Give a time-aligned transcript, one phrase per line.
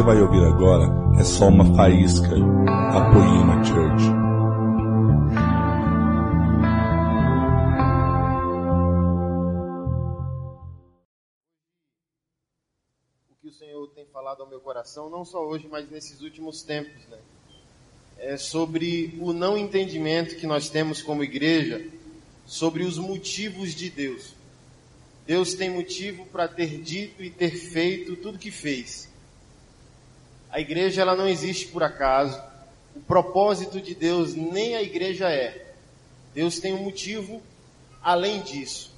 [0.00, 0.86] você vai ouvir agora
[1.18, 4.08] é só uma faísca da Poema Church.
[13.28, 16.62] o que o Senhor tem falado ao meu coração, não só hoje, mas nesses últimos
[16.62, 17.18] tempos, né?
[18.16, 21.86] É sobre o não entendimento que nós temos como igreja
[22.46, 24.32] sobre os motivos de Deus.
[25.26, 29.09] Deus tem motivo para ter dito e ter feito tudo que fez.
[30.50, 32.40] A igreja ela não existe por acaso.
[32.94, 35.74] O propósito de Deus nem a igreja é.
[36.34, 37.40] Deus tem um motivo
[38.02, 38.90] além disso.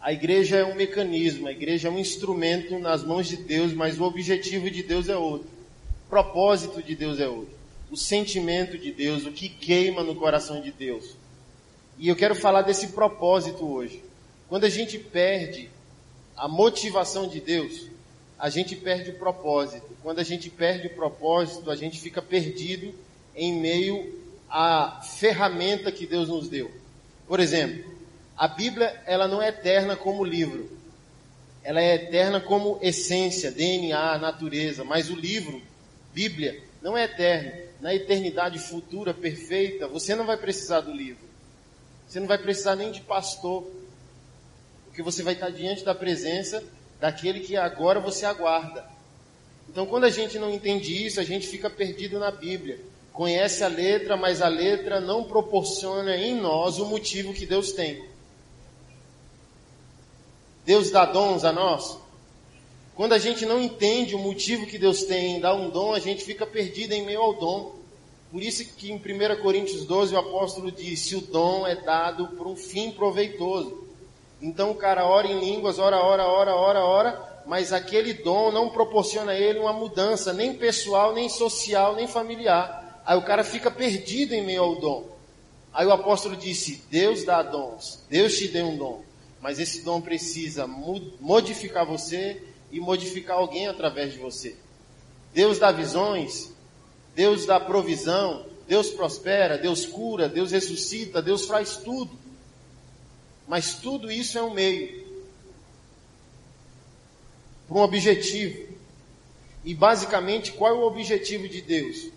[0.00, 3.98] A igreja é um mecanismo, a igreja é um instrumento nas mãos de Deus, mas
[3.98, 5.48] o objetivo de Deus é outro.
[6.06, 7.52] O propósito de Deus é outro.
[7.90, 11.16] O sentimento de Deus, o que queima no coração de Deus.
[11.98, 14.02] E eu quero falar desse propósito hoje.
[14.48, 15.68] Quando a gente perde
[16.36, 17.88] a motivação de Deus,
[18.38, 19.88] a gente perde o propósito.
[20.02, 22.94] Quando a gente perde o propósito, a gente fica perdido
[23.34, 24.16] em meio
[24.48, 26.70] à ferramenta que Deus nos deu.
[27.26, 27.84] Por exemplo,
[28.36, 30.70] a Bíblia ela não é eterna como livro.
[31.64, 35.60] Ela é eterna como essência, DNA, natureza, mas o livro,
[36.14, 37.68] Bíblia, não é eterno.
[37.80, 41.28] Na eternidade futura perfeita, você não vai precisar do livro.
[42.06, 43.68] Você não vai precisar nem de pastor,
[44.86, 46.62] porque você vai estar diante da presença
[47.00, 48.84] daquele que agora você aguarda.
[49.68, 52.80] Então, quando a gente não entende isso, a gente fica perdido na Bíblia.
[53.12, 58.04] Conhece a letra, mas a letra não proporciona em nós o motivo que Deus tem.
[60.64, 61.98] Deus dá dons a nós.
[62.94, 65.98] Quando a gente não entende o motivo que Deus tem em dar um dom, a
[65.98, 67.76] gente fica perdido em meio ao dom.
[68.30, 72.46] Por isso que em 1 Coríntios 12 o apóstolo disse: o dom é dado por
[72.46, 73.87] um fim proveitoso.
[74.40, 78.70] Então o cara ora em línguas, ora, ora, ora, ora, ora, mas aquele dom não
[78.70, 83.02] proporciona a ele uma mudança, nem pessoal, nem social, nem familiar.
[83.04, 85.06] Aí o cara fica perdido em meio ao dom.
[85.72, 89.02] Aí o apóstolo disse: Deus dá dons, Deus te deu um dom,
[89.40, 94.56] mas esse dom precisa modificar você e modificar alguém através de você.
[95.32, 96.52] Deus dá visões,
[97.14, 102.10] Deus dá provisão, Deus prospera, Deus cura, Deus ressuscita, Deus faz tudo.
[103.48, 105.08] Mas tudo isso é um meio
[107.66, 108.68] para um objetivo.
[109.64, 112.10] E basicamente, qual é o objetivo de Deus?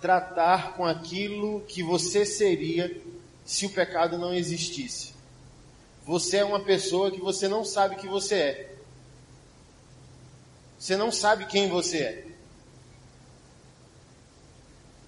[0.00, 3.00] Tratar com aquilo que você seria
[3.44, 5.14] se o pecado não existisse.
[6.06, 8.74] Você é uma pessoa que você não sabe que você é.
[10.78, 12.26] Você não sabe quem você é.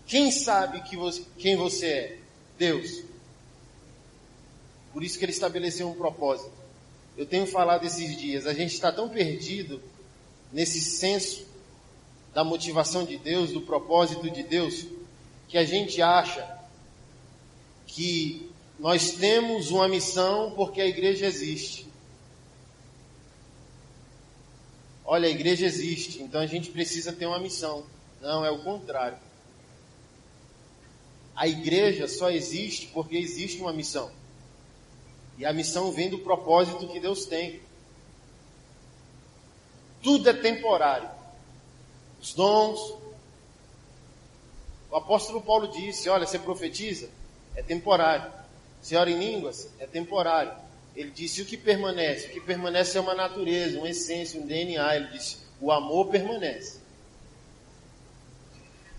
[0.06, 2.18] Quem sabe que você, quem você é?
[2.58, 3.11] Deus.
[4.92, 6.52] Por isso que ele estabeleceu um propósito.
[7.16, 9.82] Eu tenho falado esses dias, a gente está tão perdido
[10.52, 11.46] nesse senso
[12.32, 14.86] da motivação de Deus, do propósito de Deus,
[15.48, 16.58] que a gente acha
[17.86, 21.86] que nós temos uma missão porque a igreja existe.
[25.04, 27.84] Olha, a igreja existe, então a gente precisa ter uma missão.
[28.20, 29.18] Não, é o contrário.
[31.34, 34.10] A igreja só existe porque existe uma missão.
[35.38, 37.60] E a missão vem do propósito que Deus tem.
[40.02, 41.08] Tudo é temporário.
[42.20, 42.94] Os dons.
[44.90, 47.08] O apóstolo Paulo disse: Olha, você profetiza?
[47.54, 48.30] É temporário.
[48.80, 49.68] Você ora em línguas?
[49.78, 50.52] É temporário.
[50.94, 52.26] Ele disse: O que permanece?
[52.26, 54.96] O que permanece é uma natureza, uma essência, um DNA.
[54.96, 56.80] Ele disse: O amor permanece.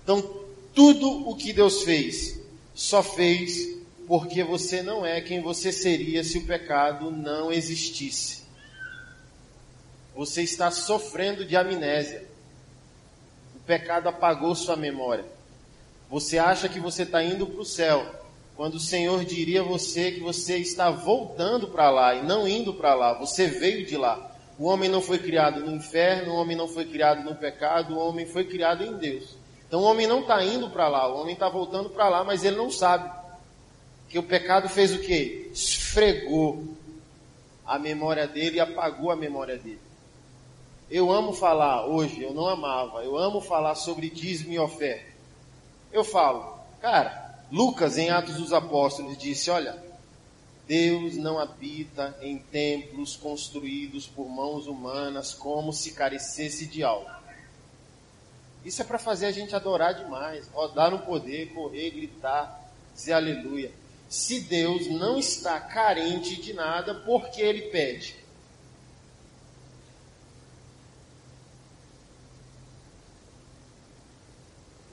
[0.04, 2.40] Então, tudo o que Deus fez,
[2.74, 3.78] só fez
[4.08, 8.44] porque você não é quem você seria se o pecado não existisse.
[10.16, 12.28] Você está sofrendo de amnésia.
[13.56, 15.26] O pecado apagou sua memória.
[16.10, 18.06] Você acha que você está indo para o céu,
[18.56, 22.74] quando o Senhor diria a você que você está voltando para lá e não indo
[22.74, 23.14] para lá.
[23.14, 24.32] Você veio de lá.
[24.60, 27.98] O homem não foi criado no inferno, o homem não foi criado no pecado, o
[27.98, 29.36] homem foi criado em Deus.
[29.68, 32.44] Então o homem não está indo para lá, o homem está voltando para lá, mas
[32.44, 33.23] ele não sabe
[34.14, 35.50] que o pecado fez o quê?
[35.52, 36.78] Esfregou
[37.66, 39.82] a memória dele e apagou a memória dele.
[40.88, 45.12] Eu amo falar hoje, eu não amava, eu amo falar sobre dízimo e oferta.
[45.92, 49.84] Eu falo, cara, Lucas em Atos dos Apóstolos disse, olha,
[50.68, 57.10] Deus não habita em templos construídos por mãos humanas como se carecesse de algo.
[58.64, 62.62] Isso é para fazer a gente adorar demais, rodar no poder, correr, gritar,
[62.94, 63.82] dizer aleluia
[64.14, 68.16] se Deus não está carente de nada, porque ele pede?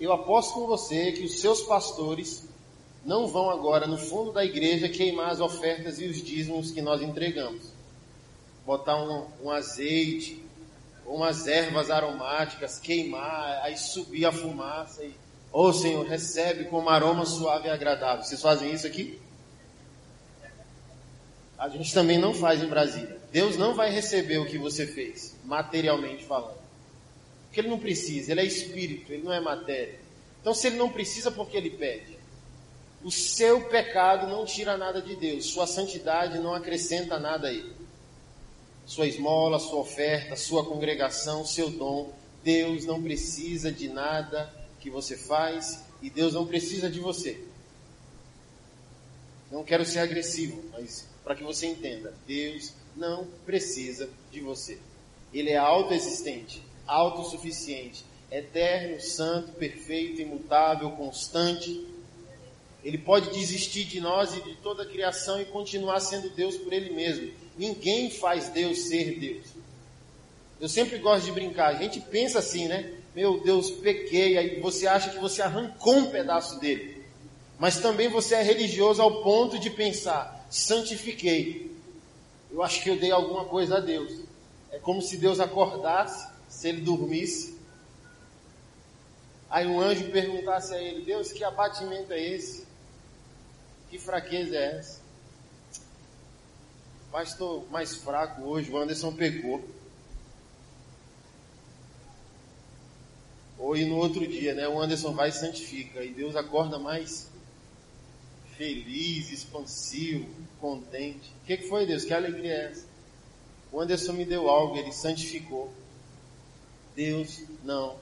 [0.01, 2.49] eu aposto com você que os seus pastores
[3.05, 7.03] não vão agora no fundo da igreja queimar as ofertas e os dízimos que nós
[7.03, 7.67] entregamos.
[8.65, 10.43] Botar um, um azeite,
[11.05, 15.15] umas ervas aromáticas, queimar, aí subir a fumaça e,
[15.53, 18.25] ô oh, Senhor, recebe como aroma suave e agradável.
[18.25, 19.21] Vocês fazem isso aqui?
[21.59, 23.19] A gente também não faz em Brasília.
[23.31, 26.59] Deus não vai receber o que você fez, materialmente falando.
[27.47, 30.01] Porque ele não precisa, ele é espírito, ele não é matéria.
[30.41, 32.19] Então, se ele não precisa, porque ele pede?
[33.03, 37.75] O seu pecado não tira nada de Deus, sua santidade não acrescenta nada a ele.
[38.87, 42.13] Sua esmola, sua oferta, sua congregação, seu dom,
[42.43, 47.41] Deus não precisa de nada que você faz e Deus não precisa de você.
[49.51, 54.79] Não quero ser agressivo, mas para que você entenda, Deus não precisa de você.
[55.33, 61.87] Ele é autoexistente autossuficiente, eterno, santo, perfeito, imutável, constante.
[62.83, 66.73] Ele pode desistir de nós e de toda a criação e continuar sendo Deus por
[66.73, 67.33] Ele mesmo.
[67.57, 69.47] Ninguém faz Deus ser Deus.
[70.61, 71.69] Eu sempre gosto de brincar.
[71.69, 72.93] A gente pensa assim, né?
[73.15, 74.39] Meu Deus, pequei.
[74.39, 77.05] Aí você acha que você arrancou um pedaço dele.
[77.59, 81.71] Mas também você é religioso ao ponto de pensar: santifiquei.
[82.51, 84.21] Eu acho que eu dei alguma coisa a Deus.
[84.71, 87.59] É como se Deus acordasse se ele dormisse.
[89.49, 92.67] Aí um anjo perguntasse a ele: Deus, que abatimento é esse?
[93.91, 95.01] Que fraqueza é essa?
[97.13, 99.63] Mas estou mais fraco hoje, o Anderson pecou.
[103.61, 104.67] Ou e no outro dia, né?
[104.67, 106.03] O Anderson vai e santifica.
[106.03, 107.31] E Deus acorda mais
[108.57, 110.27] feliz, expansivo,
[110.59, 111.31] contente.
[111.43, 112.05] O que, que foi, Deus?
[112.05, 112.87] Que alegria é essa?
[113.71, 115.73] O Anderson me deu algo, ele santificou.
[116.97, 117.97] Deus não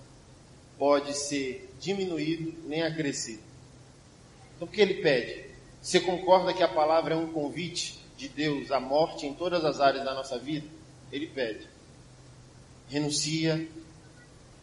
[0.79, 3.43] pode ser diminuído nem acrescido.
[4.57, 5.45] Então o que ele pede?
[5.83, 9.81] Você concorda que a palavra é um convite de Deus à morte em todas as
[9.81, 10.67] áreas da nossa vida?
[11.13, 11.69] Ele pede.
[12.89, 13.69] Renuncia,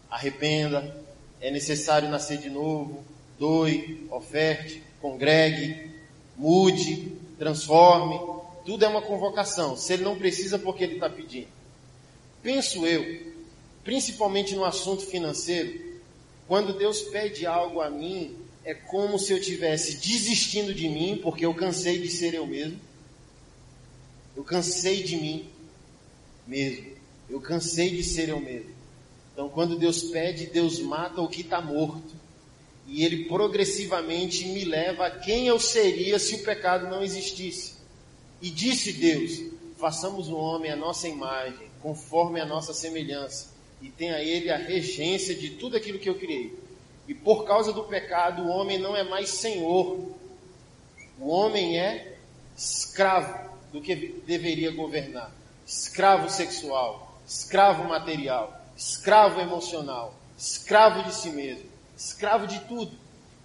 [0.09, 0.95] arrependa,
[1.41, 3.03] é necessário nascer de novo,
[3.37, 5.91] doe, oferte, congregue,
[6.35, 8.19] mude, transforme.
[8.65, 9.77] Tudo é uma convocação.
[9.77, 11.47] Se ele não precisa, porque ele está pedindo.
[12.41, 13.35] Penso eu
[13.85, 15.79] principalmente no assunto financeiro,
[16.47, 18.35] quando Deus pede algo a mim,
[18.65, 22.79] é como se eu tivesse desistindo de mim, porque eu cansei de ser eu mesmo.
[24.35, 25.47] Eu cansei de mim
[26.47, 26.93] mesmo.
[27.29, 28.74] Eu cansei de ser eu mesmo.
[29.35, 32.15] Então, quando Deus pede, Deus mata o que está morto.
[32.87, 37.75] E Ele progressivamente me leva a quem eu seria se o pecado não existisse.
[38.41, 39.41] E disse Deus:
[39.77, 44.57] façamos o homem a nossa imagem, conforme a nossa semelhança e tem a ele a
[44.57, 46.57] regência de tudo aquilo que eu criei.
[47.07, 49.99] E por causa do pecado, o homem não é mais senhor.
[51.19, 52.17] O homem é
[52.57, 53.95] escravo do que
[54.25, 55.31] deveria governar.
[55.65, 61.65] Escravo sexual, escravo material, escravo emocional, escravo de si mesmo,
[61.97, 62.91] escravo de tudo.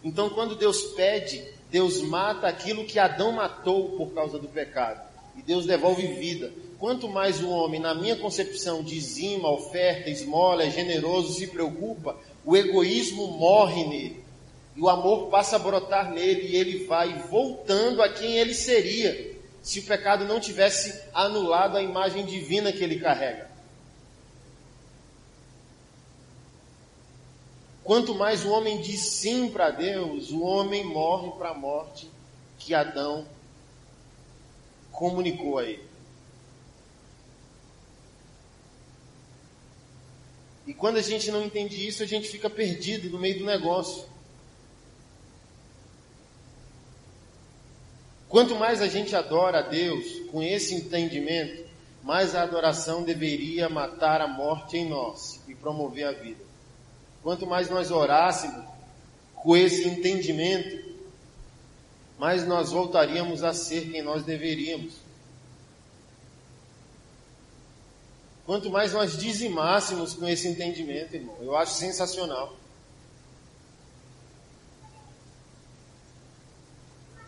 [0.02, 5.00] Então, quando Deus pede, Deus mata aquilo que Adão matou por causa do pecado.
[5.36, 10.70] E Deus devolve vida quanto mais o homem, na minha concepção, dizima, oferta, esmola, é
[10.70, 14.24] generoso, se preocupa, o egoísmo morre nele.
[14.74, 19.38] E o amor passa a brotar nele e ele vai voltando a quem ele seria
[19.60, 23.49] se o pecado não tivesse anulado a imagem divina que ele carrega.
[27.82, 32.10] Quanto mais o homem diz sim para Deus, o homem morre para a morte
[32.58, 33.26] que Adão
[34.92, 35.88] comunicou a ele.
[40.66, 44.04] E quando a gente não entende isso, a gente fica perdido no meio do negócio.
[48.28, 51.68] Quanto mais a gente adora a Deus com esse entendimento,
[52.04, 56.49] mais a adoração deveria matar a morte em nós e promover a vida.
[57.22, 58.64] Quanto mais nós orássemos
[59.34, 60.90] com esse entendimento,
[62.18, 64.94] mais nós voltaríamos a ser quem nós deveríamos.
[68.44, 72.56] Quanto mais nós dizimássemos com esse entendimento, irmão, eu acho sensacional.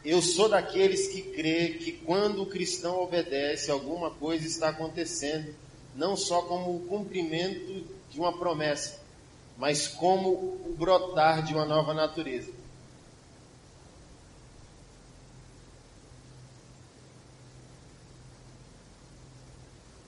[0.04, 5.54] Eu sou daqueles que crê que quando o cristão obedece, alguma coisa está acontecendo,
[5.94, 9.01] não só como o cumprimento de uma promessa,
[9.56, 12.52] mas como o brotar de uma nova natureza.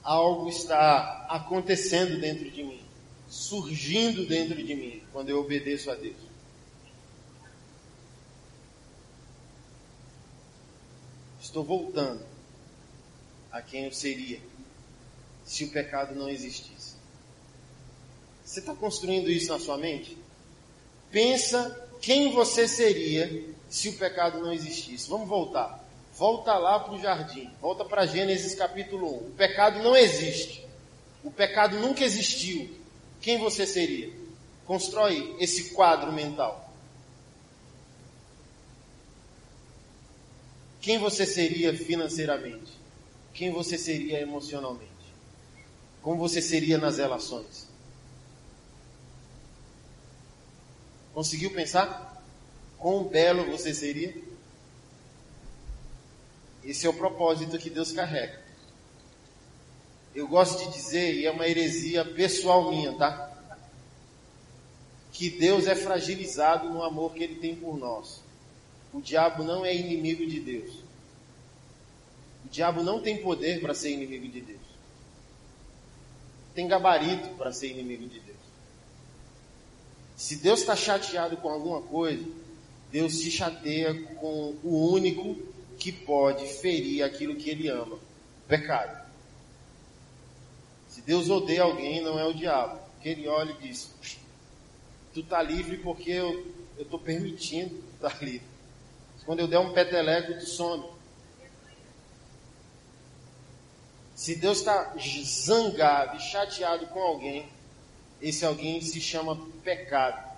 [0.02, 2.82] Algo está acontecendo dentro de mim,
[3.28, 6.16] surgindo dentro de mim, quando eu obedeço a Deus.
[11.40, 12.24] Estou voltando
[13.52, 14.40] a quem eu seria
[15.44, 16.73] se o pecado não existisse.
[18.44, 20.18] Você está construindo isso na sua mente?
[21.10, 25.08] Pensa quem você seria se o pecado não existisse.
[25.08, 25.82] Vamos voltar.
[26.12, 27.50] Volta lá para o jardim.
[27.60, 29.16] Volta para Gênesis capítulo 1.
[29.28, 30.64] O pecado não existe.
[31.24, 32.70] O pecado nunca existiu.
[33.20, 34.12] Quem você seria?
[34.66, 36.70] Constrói esse quadro mental.
[40.80, 42.72] Quem você seria financeiramente?
[43.32, 44.92] Quem você seria emocionalmente?
[46.02, 47.73] Como você seria nas relações?
[51.14, 52.22] Conseguiu pensar?
[52.78, 54.14] Quão belo você seria?
[56.64, 58.42] Esse é o propósito que Deus carrega.
[60.14, 63.30] Eu gosto de dizer, e é uma heresia pessoal minha, tá?
[65.12, 68.20] Que Deus é fragilizado no amor que Ele tem por nós.
[68.92, 70.74] O diabo não é inimigo de Deus.
[72.44, 74.60] O diabo não tem poder para ser inimigo de Deus.
[76.54, 78.23] Tem gabarito para ser inimigo de Deus.
[80.16, 82.24] Se Deus está chateado com alguma coisa,
[82.90, 85.36] Deus se chateia com o único
[85.78, 89.04] que pode ferir aquilo que ele ama: o pecado.
[90.88, 92.78] Se Deus odeia alguém, não é o diabo.
[93.02, 93.90] Que ele olha e diz:
[95.12, 96.46] Tu está livre porque eu
[96.78, 98.46] estou permitindo estar tá livre.
[99.26, 100.84] Quando eu der um peteleco, tu some.
[104.14, 104.94] Se Deus está
[105.24, 107.48] zangado e chateado com alguém,
[108.24, 110.32] esse alguém se chama pecado.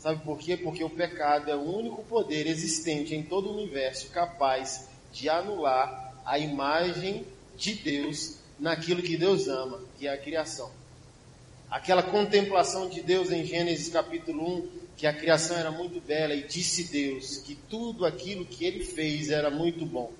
[0.00, 0.56] Sabe por quê?
[0.56, 6.12] Porque o pecado é o único poder existente em todo o universo capaz de anular
[6.24, 7.24] a imagem
[7.56, 10.68] de Deus naquilo que Deus ama, que é a criação.
[11.70, 16.42] Aquela contemplação de Deus em Gênesis capítulo 1, que a criação era muito bela e
[16.42, 20.12] disse Deus que tudo aquilo que ele fez era muito bom.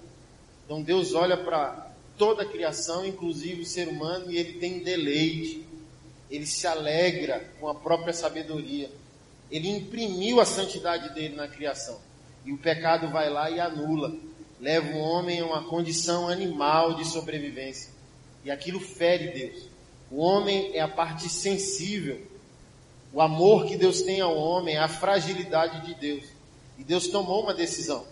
[0.65, 5.66] Então Deus olha para toda a criação, inclusive o ser humano, e ele tem deleite.
[6.31, 8.91] Ele se alegra com a própria sabedoria.
[9.51, 11.99] Ele imprimiu a santidade dele na criação.
[12.45, 14.15] E o pecado vai lá e anula.
[14.61, 17.91] Leva o homem a uma condição animal de sobrevivência.
[18.45, 19.69] E aquilo fere Deus.
[20.11, 22.21] O homem é a parte sensível.
[23.13, 26.25] O amor que Deus tem ao homem é a fragilidade de Deus.
[26.79, 28.05] E Deus tomou uma decisão.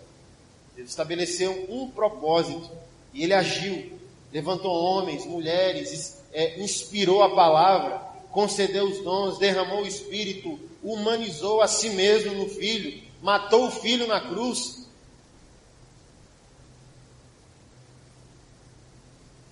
[0.75, 2.69] Deus estabeleceu um propósito.
[3.13, 3.93] E ele agiu.
[4.31, 8.01] Levantou homens, mulheres, é, inspirou a palavra,
[8.35, 14.05] concedeu os dons, derramou o Espírito, humanizou a si mesmo no filho, matou o filho
[14.07, 14.85] na cruz.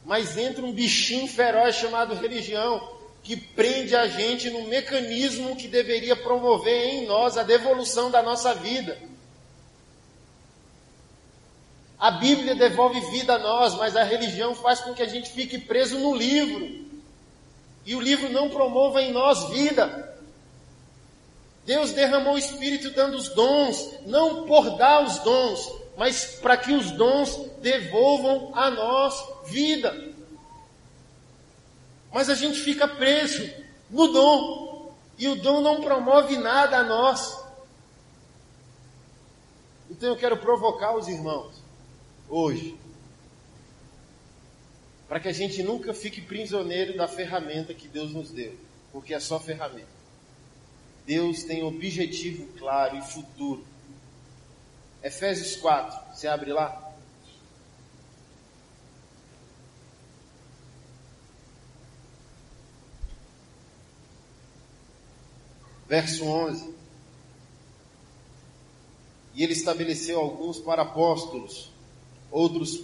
[0.03, 6.17] Mas entra um bichinho feroz chamado religião, que prende a gente no mecanismo que deveria
[6.17, 8.99] promover em nós a devolução da nossa vida.
[11.97, 15.57] A Bíblia devolve vida a nós, mas a religião faz com que a gente fique
[15.57, 16.83] preso no livro.
[17.85, 20.17] E o livro não promova em nós vida.
[21.65, 26.73] Deus derramou o Espírito dando os dons, não por dar os dons, mas para que
[26.73, 30.13] os dons devolvam a nós vida.
[32.11, 33.49] Mas a gente fica preso
[33.89, 37.41] no dom, e o dom não promove nada a nós.
[39.89, 41.55] Então eu quero provocar os irmãos,
[42.27, 42.77] hoje,
[45.13, 48.57] para que a gente nunca fique prisioneiro da ferramenta que Deus nos deu,
[48.91, 49.85] porque é só ferramenta.
[51.05, 53.63] Deus tem objetivo claro e futuro.
[55.03, 56.95] Efésios 4, você abre lá?
[65.87, 66.73] Verso 11.
[69.35, 71.69] E ele estabeleceu alguns para apóstolos,
[72.31, 72.83] outros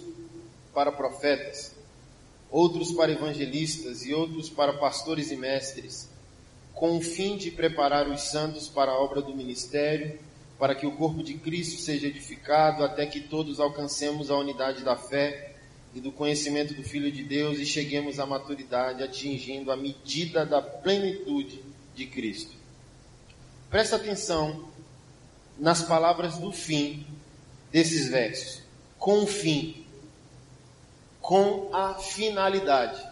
[0.72, 1.79] para profetas,
[2.50, 6.10] outros para evangelistas e outros para pastores e mestres
[6.80, 10.18] com o fim de preparar os santos para a obra do ministério,
[10.58, 14.96] para que o corpo de Cristo seja edificado, até que todos alcancemos a unidade da
[14.96, 15.56] fé
[15.94, 20.62] e do conhecimento do Filho de Deus e cheguemos à maturidade, atingindo a medida da
[20.62, 21.62] plenitude
[21.94, 22.56] de Cristo.
[23.68, 24.70] Presta atenção
[25.58, 27.06] nas palavras do fim
[27.70, 28.62] desses versos.
[28.98, 29.84] Com o fim,
[31.20, 33.10] com a finalidade.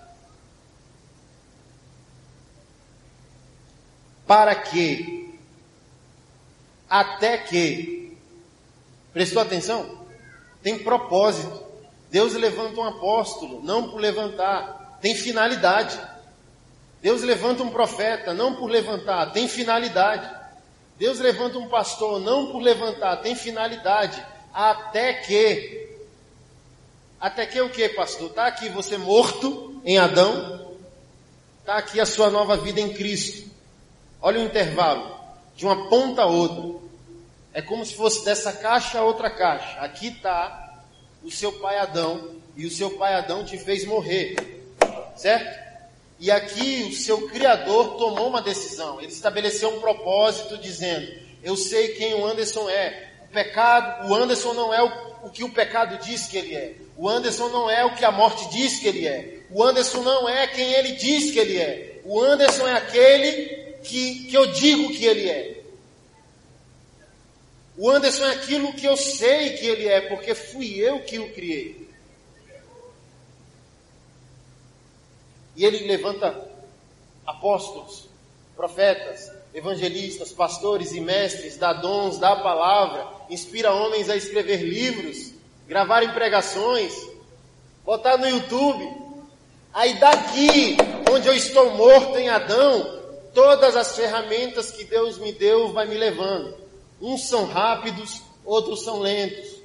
[4.28, 5.34] para que,
[6.88, 8.14] até que,
[9.10, 10.06] prestou atenção?
[10.62, 11.66] Tem propósito.
[12.10, 15.98] Deus levanta um apóstolo, não por levantar, tem finalidade.
[17.00, 20.28] Deus levanta um profeta, não por levantar, tem finalidade.
[20.98, 24.22] Deus levanta um pastor, não por levantar, tem finalidade.
[24.52, 25.77] Até que
[27.20, 28.30] Até que o que, pastor?
[28.30, 30.76] Está aqui você morto em Adão,
[31.60, 33.50] está aqui a sua nova vida em Cristo.
[34.20, 35.18] Olha o intervalo,
[35.56, 36.78] de uma ponta a outra.
[37.52, 39.80] É como se fosse dessa caixa a outra caixa.
[39.80, 40.84] Aqui está
[41.24, 44.36] o seu pai Adão, e o seu pai Adão te fez morrer,
[45.16, 45.68] certo?
[46.20, 49.00] E aqui o seu Criador tomou uma decisão.
[49.00, 51.08] Ele estabeleceu um propósito dizendo:
[51.42, 53.12] Eu sei quem o Anderson é.
[53.24, 54.88] O pecado, o Anderson não é o,
[55.28, 56.74] o que o pecado diz que ele é.
[56.96, 59.42] O Anderson não é o que a morte diz que ele é.
[59.50, 62.00] O Anderson não é quem ele diz que ele é.
[62.04, 65.62] O Anderson é aquele que, que eu digo que ele é.
[67.76, 71.32] O Anderson é aquilo que eu sei que ele é, porque fui eu que o
[71.32, 71.88] criei.
[75.54, 76.48] E ele levanta
[77.26, 78.08] apóstolos,
[78.56, 85.32] profetas, evangelistas, pastores e mestres, dá dons, dá palavra, inspira homens a escrever livros,
[85.66, 86.92] gravarem pregações,
[87.84, 89.08] botar no YouTube.
[89.72, 90.76] Aí daqui,
[91.10, 92.98] onde eu estou morto em Adão,
[93.34, 96.54] todas as ferramentas que Deus me deu vai me levando.
[97.00, 99.58] Uns são rápidos, outros são lentos.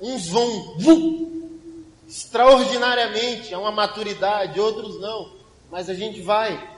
[0.00, 0.74] Uns vão
[2.06, 5.32] extraordinariamente, a uma maturidade, outros não.
[5.70, 6.73] Mas a gente vai.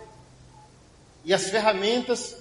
[1.26, 2.36] E as ferramentas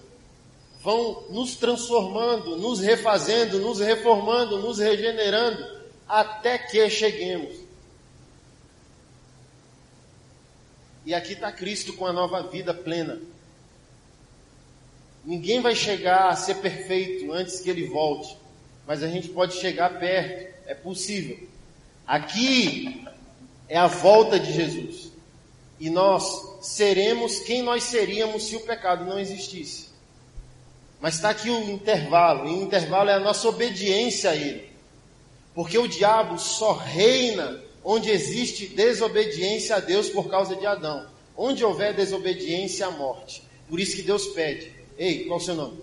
[0.84, 7.56] vão nos transformando, nos refazendo, nos reformando, nos regenerando, até que cheguemos.
[11.04, 13.20] E aqui está Cristo com a nova vida plena.
[15.25, 18.38] Ninguém vai chegar a ser perfeito antes que ele volte,
[18.86, 21.39] mas a gente pode chegar perto, é possível.
[22.06, 23.04] Aqui
[23.68, 25.12] é a volta de Jesus.
[25.79, 29.90] E nós seremos quem nós seríamos se o pecado não existisse.
[31.01, 34.70] Mas está aqui o intervalo, e o intervalo é a nossa obediência a Ele.
[35.53, 41.07] Porque o diabo só reina onde existe desobediência a Deus por causa de Adão.
[41.38, 43.44] Onde houver desobediência, a morte.
[43.70, 45.79] Por isso que Deus pede: Ei, qual é o seu nome?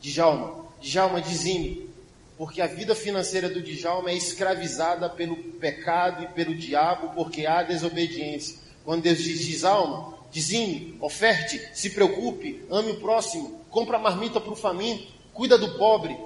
[0.00, 0.66] Djalma.
[0.80, 1.88] Djalma, dizime.
[2.36, 7.62] Porque a vida financeira do Djalma é escravizada pelo pecado e pelo diabo, porque há
[7.62, 8.63] desobediência.
[8.84, 14.56] Quando Deus diz, Djalma, dizime, oferte, se preocupe, ame o próximo, compra marmita para o
[14.56, 16.16] faminto, cuida do pobre.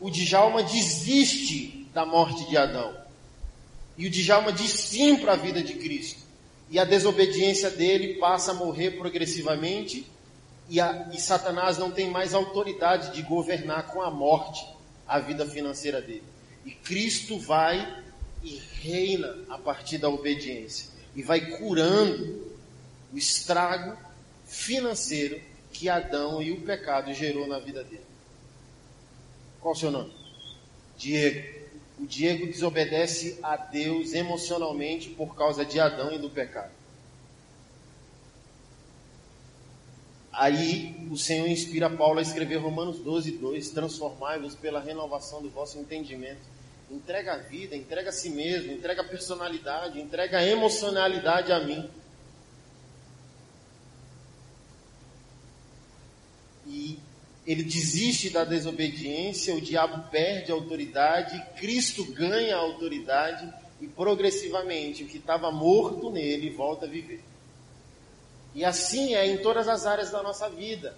[0.00, 2.96] O Djalma desiste da morte de Adão.
[3.98, 6.20] E o Djalma diz sim para a vida de Cristo.
[6.70, 10.06] E a desobediência dele passa a morrer progressivamente
[10.68, 14.66] e, a, e Satanás não tem mais autoridade de governar com a morte
[15.06, 16.24] a vida financeira dele.
[16.64, 18.02] E Cristo vai
[18.42, 22.46] e reina a partir da obediência e vai curando
[23.12, 23.96] o estrago
[24.44, 25.40] financeiro
[25.72, 28.04] que Adão e o pecado gerou na vida dele.
[29.60, 30.12] Qual o seu nome?
[30.96, 31.66] Diego.
[31.98, 36.70] O Diego desobedece a Deus emocionalmente por causa de Adão e do pecado.
[40.30, 45.78] Aí o Senhor inspira Paulo a escrever Romanos 12, 2: Transformai-vos pela renovação do vosso
[45.78, 46.55] entendimento.
[46.90, 51.90] Entrega a vida, entrega a si mesmo, entrega a personalidade, entrega a emocionalidade a mim.
[56.66, 56.98] E
[57.46, 65.04] ele desiste da desobediência, o diabo perde a autoridade, Cristo ganha a autoridade e progressivamente
[65.04, 67.22] o que estava morto nele volta a viver.
[68.54, 70.96] E assim é em todas as áreas da nossa vida.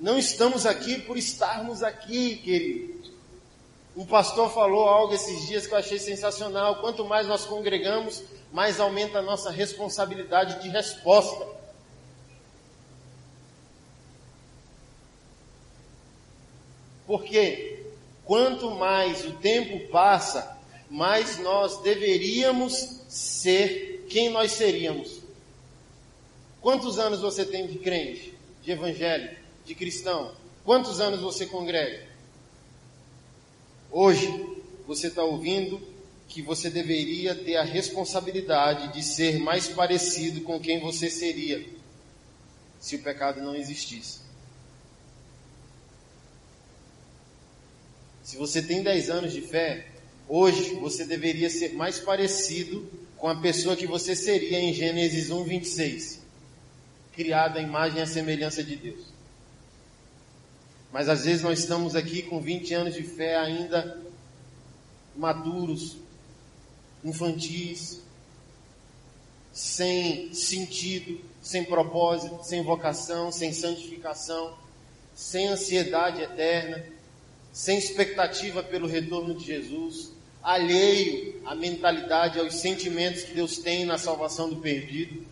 [0.00, 3.09] Não estamos aqui por estarmos aqui, querido.
[3.96, 6.76] Um pastor falou algo esses dias que eu achei sensacional.
[6.80, 8.22] Quanto mais nós congregamos,
[8.52, 11.46] mais aumenta a nossa responsabilidade de resposta.
[17.06, 17.82] Porque
[18.24, 20.56] quanto mais o tempo passa,
[20.88, 25.20] mais nós deveríamos ser quem nós seríamos.
[26.60, 30.32] Quantos anos você tem de crente, de evangelho, de cristão?
[30.64, 32.09] Quantos anos você congrega?
[33.90, 34.28] Hoje,
[34.86, 35.80] você está ouvindo
[36.28, 41.64] que você deveria ter a responsabilidade de ser mais parecido com quem você seria
[42.78, 44.20] se o pecado não existisse.
[48.22, 49.88] Se você tem 10 anos de fé,
[50.28, 55.42] hoje você deveria ser mais parecido com a pessoa que você seria em Gênesis 1,
[55.42, 56.20] 26.
[57.12, 59.19] Criado à imagem e à semelhança de Deus.
[60.92, 64.00] Mas às vezes nós estamos aqui com 20 anos de fé ainda
[65.14, 65.96] maduros,
[67.04, 68.00] infantis,
[69.52, 74.56] sem sentido, sem propósito, sem vocação, sem santificação,
[75.14, 76.84] sem ansiedade eterna,
[77.52, 83.98] sem expectativa pelo retorno de Jesus, alheio à mentalidade, aos sentimentos que Deus tem na
[83.98, 85.26] salvação do perdido.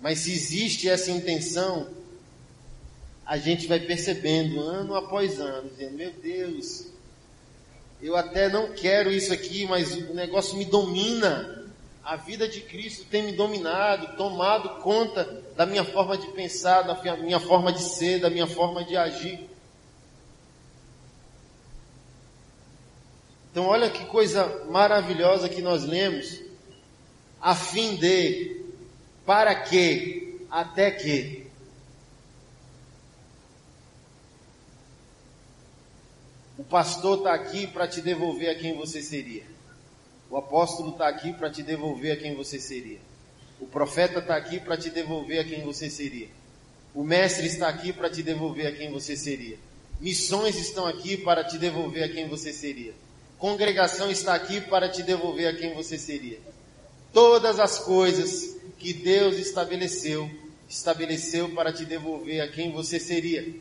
[0.00, 1.88] Mas se existe essa intenção,
[3.26, 6.86] a gente vai percebendo ano após ano, dizendo: Meu Deus,
[8.02, 11.58] eu até não quero isso aqui, mas o negócio me domina.
[12.02, 16.94] A vida de Cristo tem me dominado, tomado conta da minha forma de pensar, da
[17.18, 19.48] minha forma de ser, da minha forma de agir.
[23.50, 26.40] Então, olha que coisa maravilhosa que nós lemos,
[27.40, 28.59] a fim de,
[29.24, 31.46] para que, até que.
[36.58, 39.44] O pastor está aqui para te devolver a quem você seria.
[40.30, 42.98] O apóstolo está aqui para te devolver a quem você seria.
[43.58, 46.28] O profeta está aqui para te devolver a quem você seria.
[46.94, 49.58] O mestre está aqui para te devolver a quem você seria.
[50.00, 52.94] Missões estão aqui para te devolver a quem você seria.
[53.38, 56.38] Congregação está aqui para te devolver a quem você seria.
[57.12, 60.28] Todas as coisas que Deus estabeleceu,
[60.66, 63.54] estabeleceu para te devolver a quem você seria.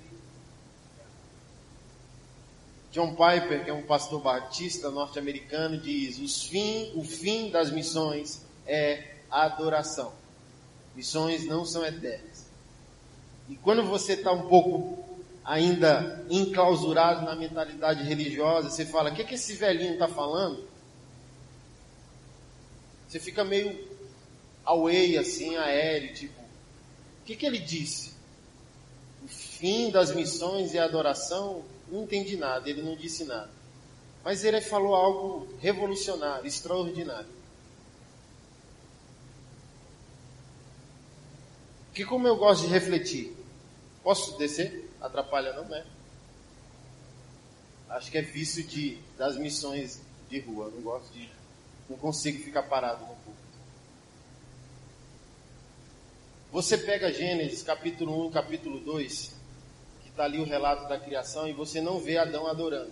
[2.92, 8.42] John Piper, que é um pastor batista norte-americano, diz: Os fim, o fim das missões
[8.66, 10.14] é a adoração.
[10.96, 12.50] Missões não são eternas.
[13.48, 15.04] E quando você está um pouco
[15.44, 20.68] ainda enclausurado na mentalidade religiosa, você fala: O que, que esse velhinho está falando?
[23.08, 23.89] Você fica meio
[24.70, 28.14] away, assim, aéreo, tipo: O que, que ele disse?
[29.24, 31.64] O fim das missões é a adoração?
[31.92, 33.50] não entendi nada, ele não disse nada.
[34.24, 37.30] Mas ele falou algo revolucionário, extraordinário.
[41.94, 43.36] Que como eu gosto de refletir,
[44.04, 44.90] posso descer?
[45.02, 45.86] Atrapalha não, né?
[47.90, 50.70] Acho que é vício de, das missões de rua.
[50.70, 51.30] Não gosto de.
[51.90, 53.39] Não consigo ficar parado no público.
[56.52, 59.40] Você pega Gênesis capítulo 1, capítulo 2
[60.20, 62.92] está ali o relato da criação e você não vê Adão adorando.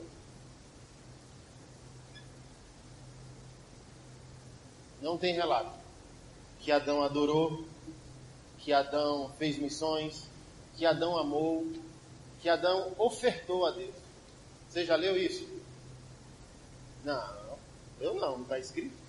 [5.02, 5.72] Não tem relato
[6.60, 7.66] que Adão adorou,
[8.60, 10.30] que Adão fez missões,
[10.78, 11.68] que Adão amou,
[12.40, 13.96] que Adão ofertou a Deus.
[14.70, 15.46] Você já leu isso?
[17.04, 17.58] Não,
[18.00, 19.07] eu não, não está escrito.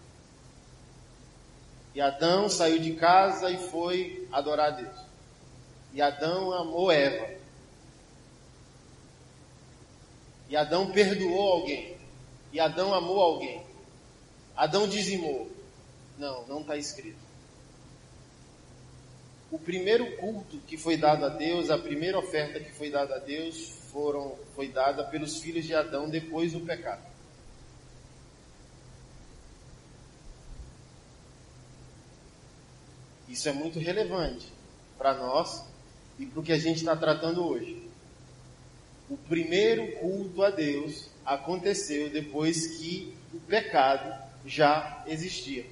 [1.94, 4.96] E Adão saiu de casa e foi adorar a Deus.
[5.92, 7.28] E Adão amou Eva.
[10.48, 11.96] E Adão perdoou alguém.
[12.52, 13.62] E Adão amou alguém.
[14.56, 15.50] Adão dizimou.
[16.18, 17.28] Não, não está escrito.
[19.50, 23.18] O primeiro culto que foi dado a Deus, a primeira oferta que foi dada a
[23.18, 27.02] Deus, foram, foi dada pelos filhos de Adão depois do pecado.
[33.28, 34.52] Isso é muito relevante
[34.96, 35.64] para nós
[36.18, 37.88] e para o que a gente está tratando hoje
[39.08, 44.14] o primeiro culto a Deus aconteceu depois que o pecado
[44.44, 45.64] já existia.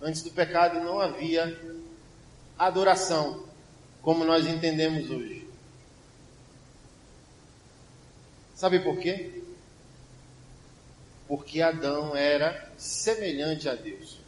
[0.00, 1.58] Antes do pecado não havia
[2.58, 3.46] adoração,
[4.02, 5.48] como nós entendemos hoje.
[8.54, 9.42] Sabe por quê?
[11.26, 14.18] Porque Adão era semelhante a Deus.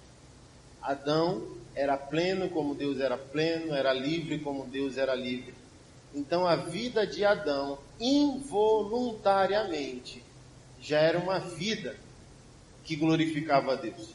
[0.80, 5.54] Adão era pleno como Deus era pleno, era livre como Deus era livre.
[6.12, 10.24] Então a vida de Adão, involuntariamente,
[10.80, 11.94] já era uma vida
[12.82, 14.12] que glorificava a Deus.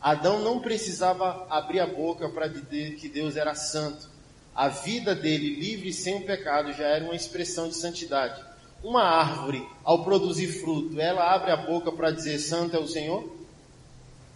[0.00, 4.10] Adão não precisava abrir a boca para dizer que Deus era santo.
[4.52, 8.44] A vida dele, livre sem o pecado, já era uma expressão de santidade.
[8.82, 13.32] Uma árvore, ao produzir fruto, ela abre a boca para dizer santo é o Senhor?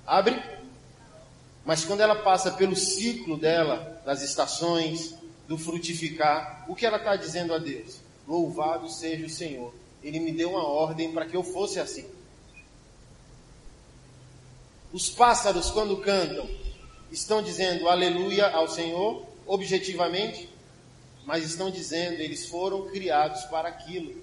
[0.06, 0.59] Abre?
[1.64, 5.14] Mas quando ela passa pelo ciclo dela, das estações,
[5.46, 7.98] do frutificar, o que ela está dizendo a Deus?
[8.26, 9.74] Louvado seja o Senhor.
[10.02, 12.06] Ele me deu uma ordem para que eu fosse assim.
[14.92, 16.48] Os pássaros, quando cantam,
[17.12, 20.48] estão dizendo aleluia ao Senhor, objetivamente,
[21.24, 24.20] mas estão dizendo, eles foram criados para aquilo.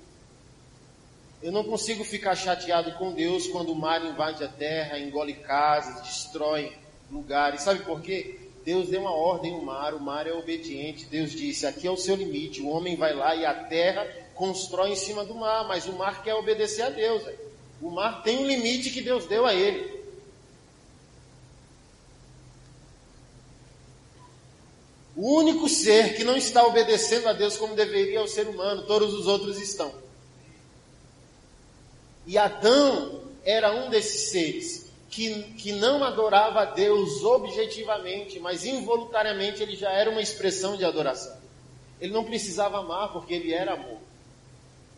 [1.42, 6.02] Eu não consigo ficar chateado com Deus quando o mar invade a terra, engole casas,
[6.02, 6.76] destrói
[7.12, 7.62] lugares.
[7.62, 8.40] Sabe por quê?
[8.68, 11.06] Deus deu uma ordem no mar, o mar é obediente.
[11.06, 12.62] Deus disse: aqui é o seu limite.
[12.62, 16.22] O homem vai lá e a terra constrói em cima do mar, mas o mar
[16.22, 17.24] quer obedecer a Deus.
[17.82, 19.98] O mar tem um limite que Deus deu a ele.
[25.16, 28.84] O único ser que não está obedecendo a Deus como deveria é o ser humano,
[28.84, 29.92] todos os outros estão.
[32.26, 39.64] E Adão era um desses seres que, que não adorava a Deus objetivamente, mas involuntariamente
[39.64, 41.38] ele já era uma expressão de adoração.
[42.00, 44.00] Ele não precisava amar porque ele era amor.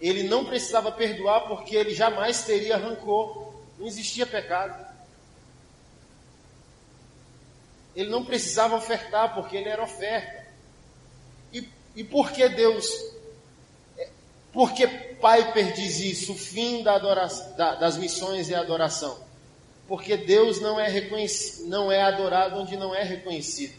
[0.01, 3.53] Ele não precisava perdoar porque ele jamais teria rancor.
[3.77, 4.87] Não existia pecado.
[7.95, 10.45] Ele não precisava ofertar porque ele era oferta.
[11.53, 12.87] E, e por que Deus,
[13.97, 14.09] é,
[14.53, 16.33] por que Piper diz isso?
[16.33, 19.28] O fim da adoração, da, das missões é adoração.
[19.89, 21.09] Porque Deus não é,
[21.65, 23.73] não é adorado onde não é reconhecido.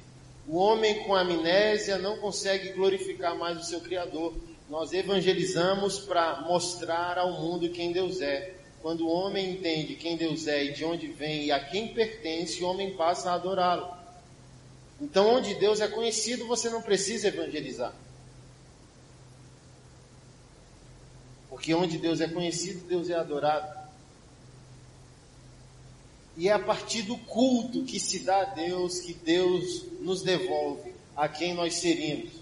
[0.49, 4.35] O homem com amnésia não consegue glorificar mais o seu Criador.
[4.69, 8.55] Nós evangelizamos para mostrar ao mundo quem Deus é.
[8.83, 12.61] Quando o homem entende quem Deus é e de onde vem e a quem pertence,
[12.61, 13.89] o homem passa a adorá-lo.
[15.01, 17.95] Então, onde Deus é conhecido, você não precisa evangelizar.
[21.49, 23.80] Porque onde Deus é conhecido, Deus é adorado.
[26.37, 30.95] E é a partir do culto que se dá a Deus que Deus nos devolve
[31.17, 32.33] a quem nós seríamos.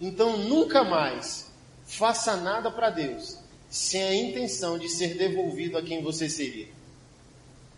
[0.00, 1.50] Então nunca mais
[1.86, 3.38] faça nada para Deus
[3.70, 6.68] sem a intenção de ser devolvido a quem você seria.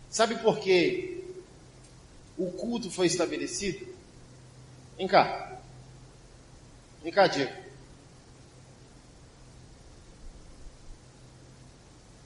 [0.09, 1.19] Sabe por quê?
[2.39, 3.85] o culto foi estabelecido?
[4.97, 5.59] Vem cá.
[7.03, 7.51] Vem cá, Diego.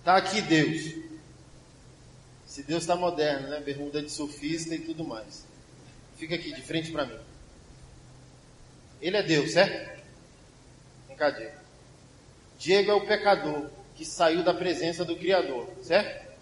[0.04, 0.96] Está aqui Deus.
[2.46, 3.62] Se Deus está moderno, né?
[3.62, 5.46] Bermuda de surfista e tudo mais.
[6.18, 7.18] Fica aqui de frente para mim.
[9.02, 10.04] Ele é Deus, certo?
[11.08, 11.56] Vem cá, Diego.
[12.60, 16.34] Diego é o pecador que saiu da presença do Criador, certo?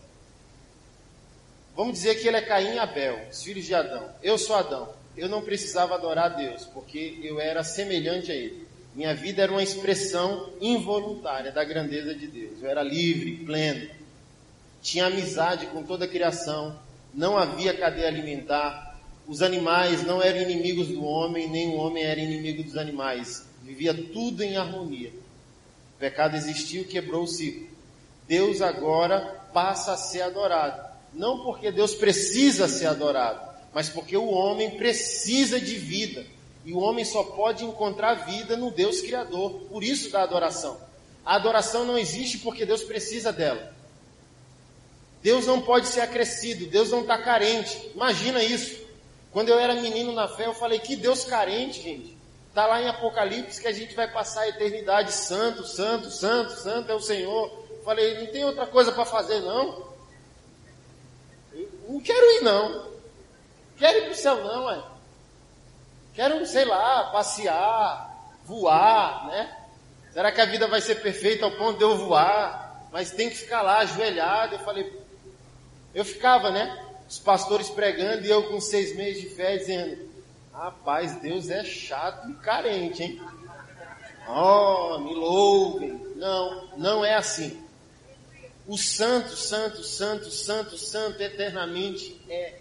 [1.76, 4.12] Vamos dizer que ele é Caim e Abel, os filhos de Adão.
[4.24, 4.92] Eu sou Adão.
[5.16, 8.68] Eu não precisava adorar a Deus, porque eu era semelhante a ele.
[8.94, 12.62] Minha vida era uma expressão involuntária da grandeza de Deus.
[12.62, 13.90] Eu era livre, pleno.
[14.82, 16.78] Tinha amizade com toda a criação.
[17.14, 19.00] Não havia cadeia alimentar.
[19.28, 23.46] Os animais não eram inimigos do homem, nem o homem era inimigo dos animais.
[23.64, 25.10] Vivia tudo em harmonia.
[25.96, 27.68] O pecado existiu, quebrou o ciclo.
[28.28, 29.20] Deus agora
[29.54, 30.92] passa a ser adorado.
[31.14, 33.42] Não porque Deus precisa ser adorado,
[33.74, 36.26] mas porque o homem precisa de vida.
[36.64, 39.52] E o homem só pode encontrar vida no Deus Criador.
[39.70, 40.80] Por isso da adoração.
[41.26, 43.74] A adoração não existe porque Deus precisa dela.
[45.22, 47.92] Deus não pode ser acrescido, Deus não está carente.
[47.94, 48.82] Imagina isso.
[49.32, 52.18] Quando eu era menino na fé, eu falei, que Deus carente, gente.
[52.50, 56.92] Está lá em Apocalipse que a gente vai passar a eternidade santo, santo, santo, santo
[56.92, 57.50] é o Senhor.
[57.70, 59.90] Eu falei, não tem outra coisa para fazer não?
[61.88, 62.92] Não quero ir não.
[63.78, 64.84] Quero ir para o céu não, é.
[66.14, 69.58] Quero, sei lá, passear, voar, né?
[70.12, 72.88] Será que a vida vai ser perfeita ao ponto de eu voar?
[72.92, 74.56] Mas tem que ficar lá ajoelhado.
[74.56, 75.02] Eu falei,
[75.94, 76.86] eu ficava, né?
[77.10, 80.10] Os pastores pregando e eu com seis meses de fé dizendo,
[80.54, 83.22] rapaz, Deus é chato e carente, hein?
[84.28, 85.94] Oh, me louvem.
[86.16, 87.62] Não, não é assim.
[88.68, 92.60] O santo, santo, santo, santo, santo eternamente é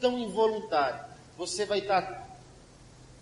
[0.00, 1.04] tão involuntário.
[1.36, 2.21] Você vai estar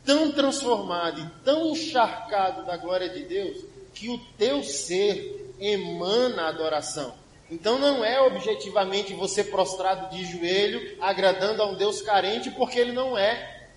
[0.05, 7.15] tão transformado e tão encharcado da glória de Deus que o teu ser emana adoração.
[7.51, 12.93] Então não é objetivamente você prostrado de joelho, agradando a um Deus carente, porque ele
[12.93, 13.69] não é.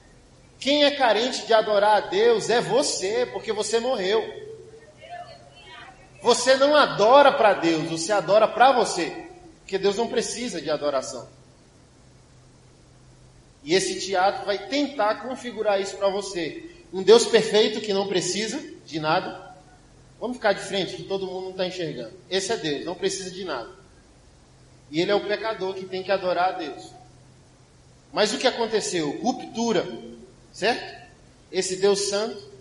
[0.59, 4.23] Quem é carente de adorar a Deus é você, porque você morreu.
[6.21, 9.27] Você não adora para Deus, você adora para você.
[9.59, 11.27] Porque Deus não precisa de adoração.
[13.63, 16.69] E esse teatro vai tentar configurar isso para você.
[16.91, 19.55] Um Deus perfeito que não precisa de nada.
[20.19, 22.13] Vamos ficar de frente que todo mundo não está enxergando.
[22.29, 23.69] Esse é Deus, não precisa de nada.
[24.91, 26.91] E ele é o pecador que tem que adorar a Deus.
[28.11, 29.19] Mas o que aconteceu?
[29.21, 29.87] Ruptura,
[30.51, 31.03] certo?
[31.51, 32.53] Esse Deus santo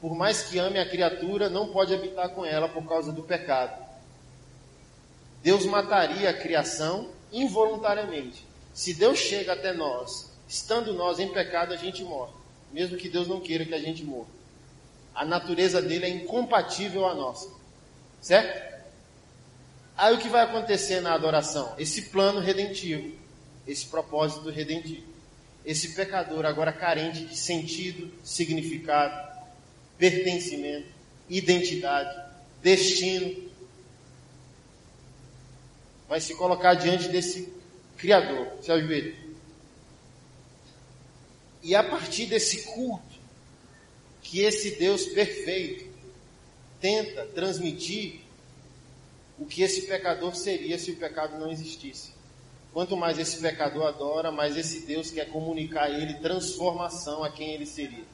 [0.00, 3.84] por mais que ame a criatura, não pode habitar com ela por causa do pecado.
[5.42, 8.46] Deus mataria a criação involuntariamente.
[8.72, 12.32] Se Deus chega até nós, estando nós em pecado, a gente morre,
[12.72, 14.28] mesmo que Deus não queira que a gente morra.
[15.14, 17.50] A natureza dele é incompatível à nossa,
[18.20, 18.68] certo?
[19.96, 21.74] Aí o que vai acontecer na adoração?
[21.76, 23.12] Esse plano redentivo,
[23.66, 25.06] esse propósito redentivo.
[25.66, 29.14] Esse pecador agora carente de sentido, significado,
[29.98, 30.86] pertencimento,
[31.28, 32.16] identidade,
[32.62, 33.50] destino.
[36.08, 37.52] Vai se colocar diante desse
[37.98, 38.46] Criador.
[38.62, 39.27] Se ajoelhe.
[41.68, 43.18] E a partir desse culto,
[44.22, 45.84] que esse Deus perfeito
[46.80, 48.20] tenta transmitir
[49.38, 52.14] o que esse pecador seria se o pecado não existisse.
[52.72, 57.52] Quanto mais esse pecador adora, mais esse Deus quer comunicar a ele transformação a quem
[57.52, 58.04] ele seria.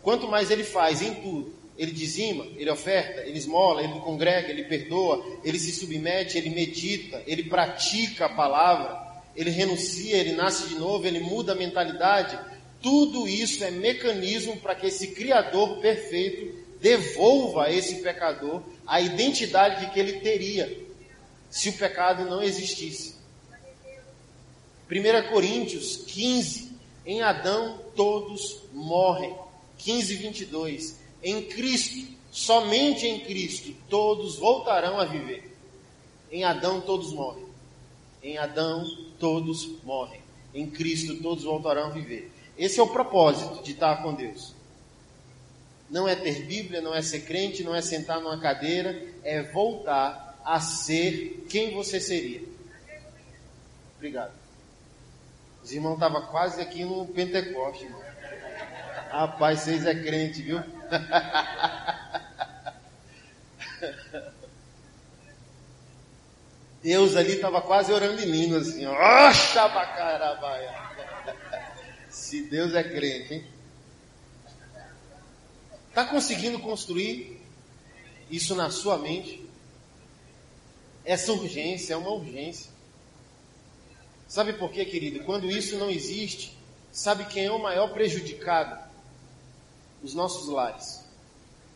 [0.00, 4.62] Quanto mais ele faz em tudo, ele dizima, ele oferta, ele esmola, ele congrega, ele
[4.62, 9.07] perdoa, ele se submete, ele medita, ele pratica a palavra,
[9.38, 12.36] ele renuncia, ele nasce de novo, ele muda a mentalidade.
[12.82, 19.92] Tudo isso é mecanismo para que esse Criador perfeito devolva a esse pecador a identidade
[19.92, 20.84] que ele teria
[21.48, 23.14] se o pecado não existisse.
[24.90, 26.72] 1 Coríntios 15,
[27.06, 29.36] em Adão todos morrem.
[29.78, 30.98] 15, 22.
[31.22, 35.56] Em Cristo, somente em Cristo, todos voltarão a viver.
[36.28, 37.47] Em Adão todos morrem.
[38.22, 38.84] Em Adão
[39.18, 40.20] todos morrem.
[40.54, 42.32] Em Cristo todos voltarão a viver.
[42.56, 44.54] Esse é o propósito de estar com Deus.
[45.88, 50.40] Não é ter Bíblia, não é ser crente, não é sentar numa cadeira, é voltar
[50.44, 52.42] a ser quem você seria.
[53.96, 54.32] Obrigado.
[55.62, 57.84] Os irmãos estavam quase aqui no Pentecoste.
[57.84, 58.00] Irmão.
[59.10, 60.58] Rapaz, vocês é crente, viu?
[66.82, 68.94] Deus ali estava quase orando em línguas, assim, ó,
[72.08, 73.46] Se Deus é crente, hein?
[75.88, 77.40] Está conseguindo construir
[78.30, 79.44] isso na sua mente?
[81.04, 82.70] Essa urgência é uma urgência.
[84.28, 85.24] Sabe por quê, querido?
[85.24, 86.56] Quando isso não existe,
[86.92, 88.78] sabe quem é o maior prejudicado?
[90.02, 91.04] Os nossos lares.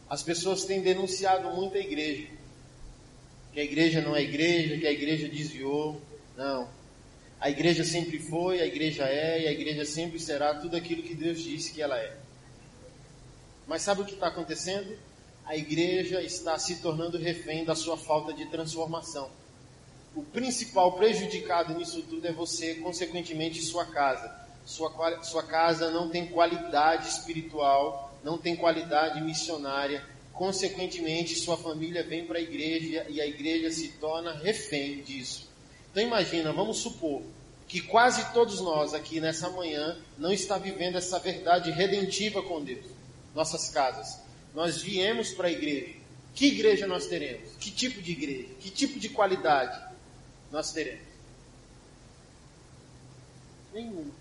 [0.08, 2.28] As pessoas têm denunciado muito a igreja.
[3.52, 6.00] Que a igreja não é igreja, que a igreja desviou.
[6.36, 6.68] Não.
[7.40, 11.14] A igreja sempre foi, a igreja é e a igreja sempre será tudo aquilo que
[11.14, 12.16] Deus disse que ela é.
[13.66, 14.96] Mas sabe o que está acontecendo?
[15.44, 19.28] A igreja está se tornando refém da sua falta de transformação.
[20.14, 24.32] O principal prejudicado nisso tudo é você, consequentemente, sua casa.
[24.64, 30.04] Sua, sua casa não tem qualidade espiritual, não tem qualidade missionária.
[30.32, 35.48] Consequentemente, sua família vem para a igreja e a igreja se torna refém disso.
[35.90, 37.22] Então imagina, vamos supor
[37.68, 42.84] que quase todos nós aqui nessa manhã não está vivendo essa verdade redentiva com Deus
[43.34, 44.20] nossas casas.
[44.54, 45.94] Nós viemos para a igreja.
[46.34, 47.56] Que igreja nós teremos?
[47.56, 48.48] Que tipo de igreja?
[48.60, 49.78] Que tipo de qualidade
[50.50, 51.06] nós teremos?
[53.72, 54.12] Nenhuma.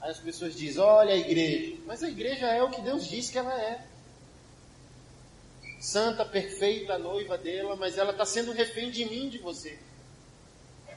[0.00, 1.76] Aí as pessoas dizem: olha a igreja.
[1.86, 3.84] Mas a igreja é o que Deus diz que ela é.
[5.86, 9.78] Santa, perfeita, noiva dela, mas ela está sendo refém de mim, de você.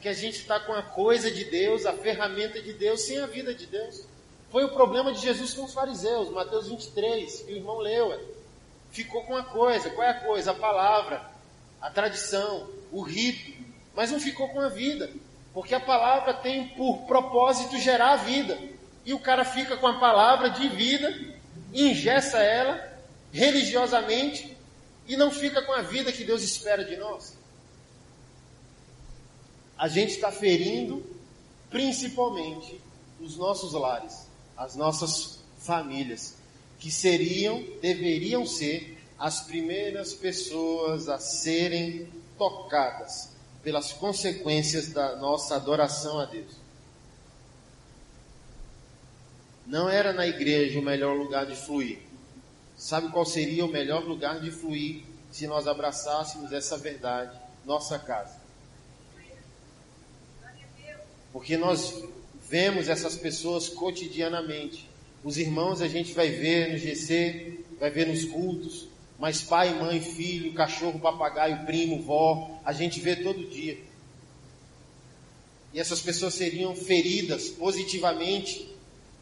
[0.01, 3.27] Que a gente está com a coisa de Deus, a ferramenta de Deus, sem a
[3.27, 4.03] vida de Deus.
[4.51, 8.35] Foi o problema de Jesus com os fariseus, Mateus 23, que o irmão leu.
[8.89, 10.51] Ficou com a coisa, qual é a coisa?
[10.51, 11.23] A palavra,
[11.79, 13.63] a tradição, o rito,
[13.95, 15.07] mas não ficou com a vida,
[15.53, 18.57] porque a palavra tem por propósito gerar a vida.
[19.05, 21.15] E o cara fica com a palavra de vida,
[21.71, 22.91] ingessa ela
[23.31, 24.57] religiosamente
[25.09, 27.37] e não fica com a vida que Deus espera de nós.
[29.77, 31.03] A gente está ferindo
[31.69, 32.79] principalmente
[33.19, 36.35] os nossos lares as nossas famílias,
[36.79, 43.29] que seriam, deveriam ser as primeiras pessoas a serem tocadas
[43.63, 46.51] pelas consequências da nossa adoração a Deus.
[49.65, 51.99] Não era na igreja o melhor lugar de fluir.
[52.79, 57.37] Sabe qual seria o melhor lugar de fluir se nós abraçássemos essa verdade?
[57.65, 58.39] Nossa casa.
[61.33, 62.01] Porque nós
[62.49, 64.89] vemos essas pessoas cotidianamente.
[65.25, 68.87] Os irmãos a gente vai ver no GC, vai ver nos cultos,
[69.19, 73.77] mas pai, mãe, filho, cachorro, papagaio, primo, vó, a gente vê todo dia.
[75.73, 78.73] E essas pessoas seriam feridas positivamente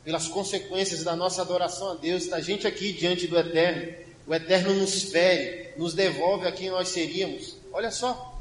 [0.08, 2.32] pelas consequências da nossa adoração a Deus.
[2.32, 3.94] A gente aqui diante do Eterno,
[4.26, 7.58] o Eterno nos fere, nos devolve a quem nós seríamos.
[7.74, 8.40] Olha só,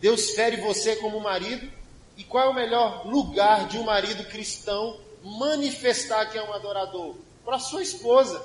[0.00, 1.68] Deus fere você como marido,
[2.16, 7.16] e qual é o melhor lugar de um marido cristão manifestar que é um adorador?
[7.44, 8.40] Para sua esposa.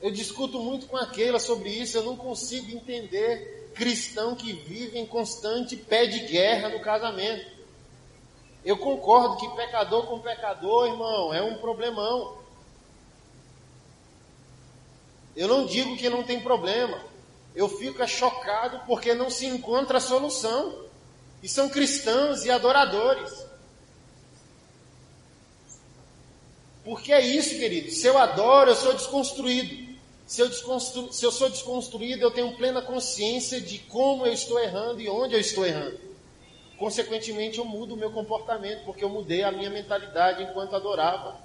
[0.00, 5.06] Eu discuto muito com aquela sobre isso, eu não consigo entender cristão que vive em
[5.06, 7.52] constante pé de guerra no casamento.
[8.64, 12.38] Eu concordo que pecador com pecador, irmão, é um problemão.
[15.36, 17.14] Eu não digo que não tem problema
[17.54, 20.82] eu fico chocado porque não se encontra solução.
[21.42, 23.30] E são cristãos e adoradores.
[26.82, 27.90] Porque é isso, querido.
[27.90, 29.83] Se eu adoro, eu sou desconstruído.
[30.26, 30.50] Se eu.
[30.50, 35.34] Se eu sou desconstruído, eu tenho plena consciência de como eu estou errando e onde
[35.34, 36.00] eu estou errando.
[36.78, 41.38] Consequentemente, eu mudo o meu comportamento, porque eu mudei a minha mentalidade enquanto adorava.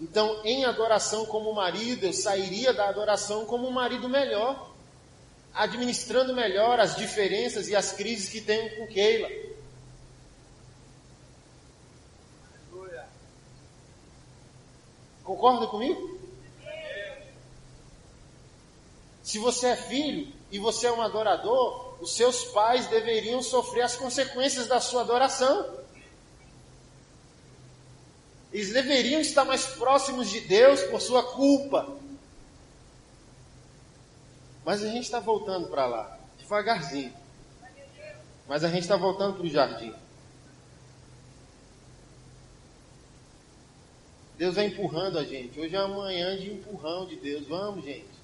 [0.00, 4.70] Então, em adoração como marido, eu sairia da adoração como um marido melhor,
[5.54, 9.28] administrando melhor as diferenças e as crises que tenho com Keila.
[15.24, 16.21] Concorda comigo?
[19.22, 23.96] Se você é filho e você é um adorador, os seus pais deveriam sofrer as
[23.96, 25.82] consequências da sua adoração.
[28.52, 31.96] Eles deveriam estar mais próximos de Deus por sua culpa.
[34.64, 37.12] Mas a gente está voltando para lá, devagarzinho.
[38.46, 39.94] Mas a gente está voltando para o jardim.
[44.36, 45.58] Deus vai empurrando a gente.
[45.58, 47.46] Hoje é amanhã de empurrão de Deus.
[47.46, 48.21] Vamos, gente.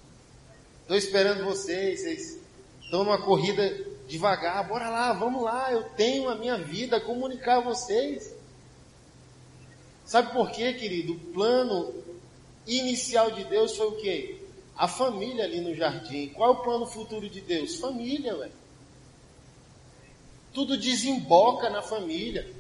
[0.88, 2.00] Estou esperando vocês.
[2.00, 2.38] Vocês
[2.80, 3.78] estão numa corrida
[4.08, 4.66] devagar.
[4.66, 5.70] Bora lá, vamos lá.
[5.70, 8.34] Eu tenho a minha vida a comunicar a vocês.
[10.06, 11.12] Sabe por quê, querido?
[11.12, 11.92] O plano
[12.66, 14.40] inicial de Deus foi o quê?
[14.74, 16.30] A família ali no jardim.
[16.30, 17.76] Qual é o plano futuro de Deus?
[17.76, 18.50] Família, ué.
[20.54, 22.50] Tudo desemboca na família.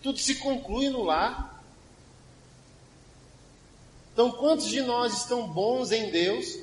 [0.00, 1.64] Tudo se conclui no lar.
[4.12, 6.62] Então, quantos de nós estão bons em Deus,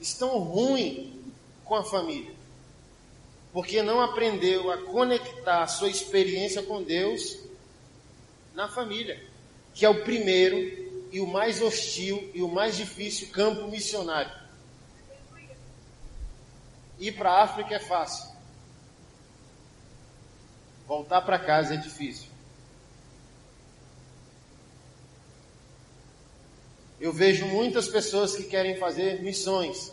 [0.00, 1.12] estão ruins
[1.64, 2.34] com a família?
[3.52, 7.38] Porque não aprendeu a conectar a sua experiência com Deus
[8.54, 9.30] na família
[9.74, 14.32] que é o primeiro e o mais hostil e o mais difícil campo missionário.
[16.98, 18.30] Ir para a África é fácil.
[20.86, 22.28] Voltar para casa é difícil.
[27.00, 29.90] Eu vejo muitas pessoas que querem fazer missões,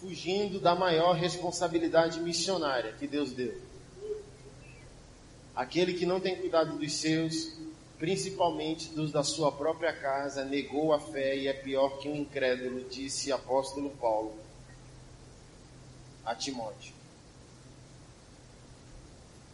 [0.00, 3.60] fugindo da maior responsabilidade missionária que Deus deu.
[5.56, 7.58] Aquele que não tem cuidado dos seus,
[7.98, 12.88] principalmente dos da sua própria casa, negou a fé e é pior que um incrédulo,
[12.88, 14.32] disse apóstolo Paulo
[16.24, 16.92] a Timóteo.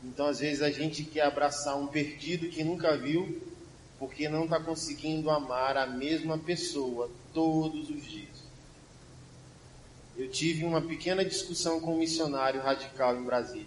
[0.05, 3.54] Então, às vezes, a gente quer abraçar um perdido que nunca viu,
[4.05, 8.45] porque não está conseguindo amar a mesma pessoa todos os dias.
[10.15, 13.67] Eu tive uma pequena discussão com um missionário radical em Brasília,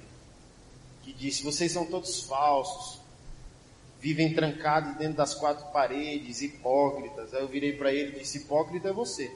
[1.02, 3.02] que disse: vocês são todos falsos,
[4.00, 7.34] vivem trancados dentro das quatro paredes, hipócritas.
[7.34, 9.36] Aí eu virei para ele e disse: Hipócrita é você.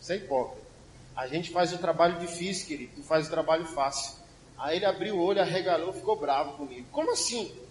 [0.00, 0.66] Você é hipócrita.
[1.14, 4.16] A gente faz o trabalho difícil, querido, tu faz o trabalho fácil.
[4.58, 6.88] Aí ele abriu o olho, arregalou, ficou bravo comigo.
[6.90, 7.63] Como assim?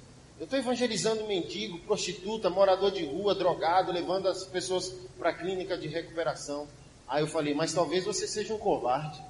[0.44, 5.78] Eu estou evangelizando mendigo, prostituta, morador de rua, drogado, levando as pessoas para a clínica
[5.78, 6.68] de recuperação.
[7.08, 9.24] Aí eu falei, mas talvez você seja um covarde.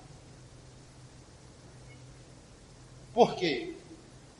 [3.13, 3.75] Por quê?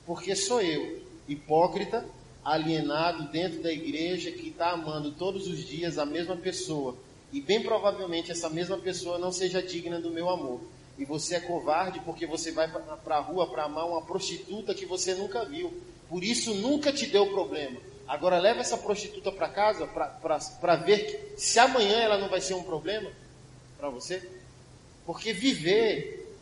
[0.03, 2.03] Porque sou eu hipócrita,
[2.43, 6.97] alienado dentro da igreja que está amando todos os dias a mesma pessoa.
[7.31, 10.59] E bem provavelmente essa mesma pessoa não seja digna do meu amor.
[10.97, 14.87] E você é covarde porque você vai para a rua para amar uma prostituta que
[14.87, 15.71] você nunca viu.
[16.13, 17.81] Por isso nunca te deu problema.
[18.07, 22.53] Agora leva essa prostituta para casa para ver que, se amanhã ela não vai ser
[22.53, 23.09] um problema
[23.79, 24.21] para você.
[25.07, 26.37] Porque viver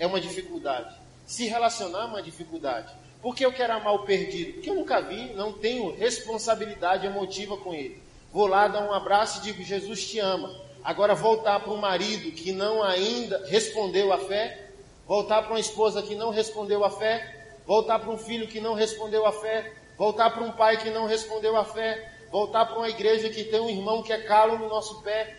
[0.00, 0.92] é uma dificuldade.
[1.24, 2.92] Se relacionar é uma dificuldade.
[3.22, 4.54] Por que eu quero amar o perdido?
[4.54, 8.02] Porque eu nunca vi, não tenho responsabilidade emotiva com ele.
[8.32, 10.52] Vou lá dar um abraço e digo: Jesus te ama.
[10.82, 14.70] Agora, voltar para um marido que não ainda respondeu à fé,
[15.06, 17.33] voltar para uma esposa que não respondeu à fé,
[17.66, 21.06] voltar para um filho que não respondeu à fé, voltar para um pai que não
[21.06, 24.68] respondeu à fé, voltar para uma igreja que tem um irmão que é calo no
[24.68, 25.38] nosso pé.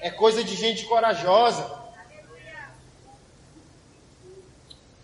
[0.00, 1.82] É coisa de gente corajosa.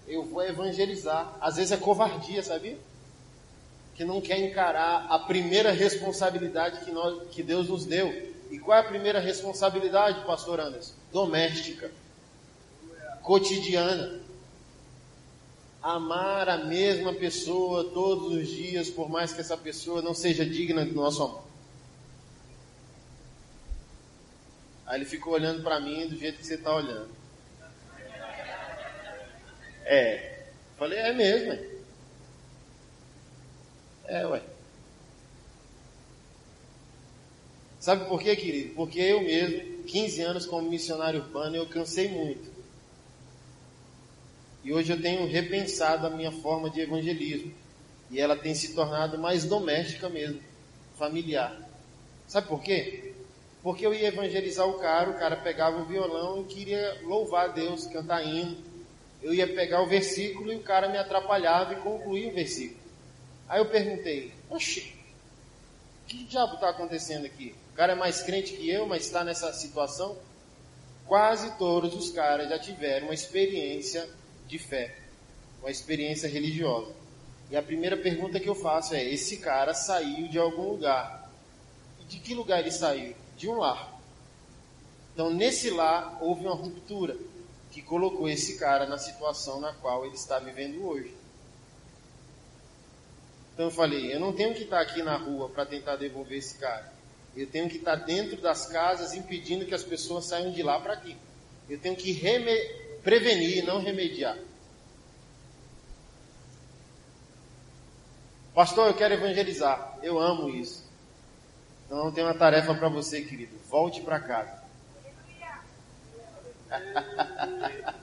[0.09, 1.37] eu vou evangelizar.
[1.41, 2.79] Às vezes é covardia, sabia?
[3.95, 8.09] Que não quer encarar a primeira responsabilidade que, nós, que Deus nos deu.
[8.51, 10.95] E qual é a primeira responsabilidade, pastor Anderson?
[11.13, 11.91] Doméstica.
[13.29, 14.23] Cotidiana.
[15.83, 20.83] Amar a mesma pessoa todos os dias, por mais que essa pessoa não seja digna
[20.83, 21.45] do nosso amor.
[24.87, 27.11] Aí ele ficou olhando para mim do jeito que você está olhando.
[29.85, 30.47] É.
[30.79, 31.71] Falei, é mesmo, é.
[34.07, 34.43] É, ué.
[37.79, 38.75] Sabe por quê, querido?
[38.75, 42.58] Porque eu mesmo, 15 anos como missionário urbano, eu cansei muito
[44.65, 47.53] E hoje eu tenho repensado a minha forma de evangelismo.
[48.11, 50.41] E ela tem se tornado mais doméstica mesmo,
[50.97, 51.57] familiar.
[52.27, 53.15] Sabe por quê?
[53.63, 57.53] Porque eu ia evangelizar o cara, o cara pegava o violão e queria louvar a
[57.53, 58.57] Deus, cantar hino.
[59.23, 62.81] Eu ia pegar o versículo e o cara me atrapalhava e concluía o versículo.
[63.49, 64.95] Aí eu perguntei, oxi,
[66.07, 67.55] que diabo está acontecendo aqui?
[67.73, 70.17] O cara é mais crente que eu, mas está nessa situação?
[71.07, 74.09] Quase todos os caras já tiveram uma experiência
[74.49, 74.97] de fé,
[75.61, 76.93] uma experiência religiosa.
[77.51, 81.31] E a primeira pergunta que eu faço é: esse cara saiu de algum lugar?
[82.01, 83.15] E de que lugar ele saiu?
[83.37, 83.97] De um lar.
[85.15, 87.17] Então, nesse lar, houve uma ruptura
[87.71, 91.15] que colocou esse cara na situação na qual ele está vivendo hoje.
[93.59, 96.57] Então eu falei, eu não tenho que estar aqui na rua para tentar devolver esse
[96.59, 96.93] cara.
[97.37, 100.93] Eu tenho que estar dentro das casas impedindo que as pessoas saiam de lá para
[100.93, 101.17] aqui.
[101.69, 102.13] Eu tenho que
[103.03, 104.37] prevenir, não remediar.
[108.55, 109.99] Pastor, eu quero evangelizar.
[110.03, 110.85] Eu amo isso.
[111.87, 113.57] Então eu tenho uma tarefa para você, querido.
[113.69, 114.59] Volte para casa.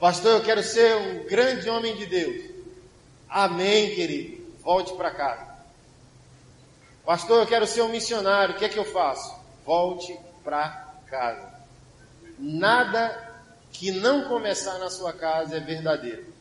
[0.00, 2.50] Pastor, eu quero ser um grande homem de Deus.
[3.28, 4.42] Amém, querido.
[4.60, 5.52] Volte para casa.
[7.04, 8.54] Pastor, eu quero ser um missionário.
[8.54, 9.32] O que é que eu faço?
[9.64, 11.51] Volte para casa.
[12.42, 13.40] Nada
[13.72, 16.32] que não começar na sua casa é verdadeiro.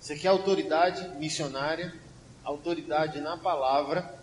[0.00, 1.92] Você quer autoridade missionária?
[2.46, 4.18] autoridade na palavra,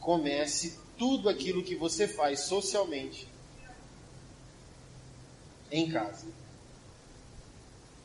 [0.00, 3.28] comece tudo aquilo que você faz socialmente
[5.70, 6.26] em casa.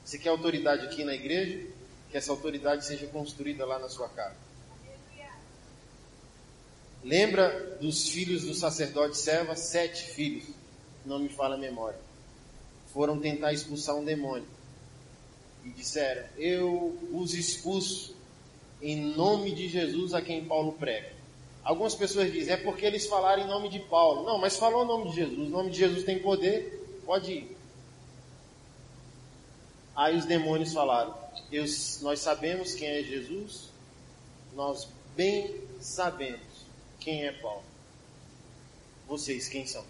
[0.03, 1.65] Você quer autoridade aqui na igreja?
[2.11, 4.42] Que essa autoridade seja construída lá na sua casa.
[7.03, 9.55] Lembra dos filhos do sacerdote Seva?
[9.55, 10.45] Sete filhos,
[11.05, 11.99] não me fala a memória.
[12.93, 14.47] Foram tentar expulsar um demônio.
[15.65, 18.15] E disseram: Eu os expulso
[18.81, 21.11] em nome de Jesus a quem Paulo prega.
[21.63, 24.23] Algumas pessoas dizem, é porque eles falaram em nome de Paulo.
[24.23, 25.47] Não, mas falou o nome de Jesus.
[25.47, 27.57] O nome de Jesus tem poder, pode ir.
[29.95, 31.15] Aí os demônios falaram,
[32.01, 33.69] nós sabemos quem é Jesus,
[34.55, 36.52] nós bem sabemos
[37.03, 37.63] quem é Paulo.
[39.07, 39.83] Vocês quem são?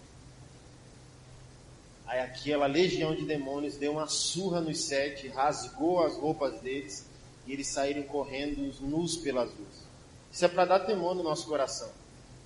[2.06, 7.06] Aí aquela legião de demônios deu uma surra nos sete, rasgou as roupas deles
[7.46, 9.84] e eles saírem correndo nus pelas ruas.
[10.30, 11.90] Isso é para dar temor no nosso coração.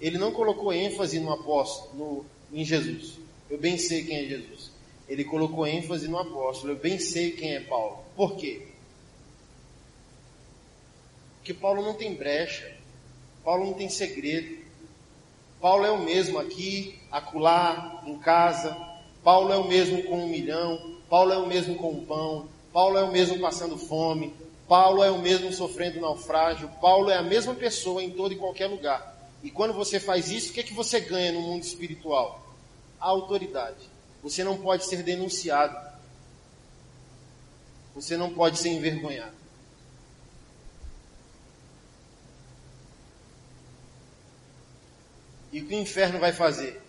[0.01, 3.19] Ele não colocou ênfase no apóstolo, no, em Jesus.
[3.51, 4.71] Eu bem sei quem é Jesus.
[5.09, 6.73] Ele colocou ênfase no apóstolo.
[6.73, 8.05] Eu bem sei quem é Paulo.
[8.15, 8.69] Por quê?
[11.39, 12.77] Porque Paulo não tem brecha.
[13.43, 14.58] Paulo não tem segredo.
[15.61, 18.77] Paulo é o mesmo aqui, acolá, em casa.
[19.23, 20.97] Paulo é o mesmo com um milhão.
[21.09, 22.49] Paulo é o mesmo com um pão.
[22.73, 24.35] Paulo é o mesmo passando fome.
[24.69, 28.67] Paulo é o mesmo sofrendo naufrágio, Paulo é a mesma pessoa em todo e qualquer
[28.67, 29.17] lugar.
[29.43, 32.47] E quando você faz isso, o que, é que você ganha no mundo espiritual?
[33.01, 33.89] A autoridade.
[34.23, 35.75] Você não pode ser denunciado.
[37.95, 39.38] Você não pode ser envergonhado.
[45.59, 46.81] E o que o inferno vai fazer?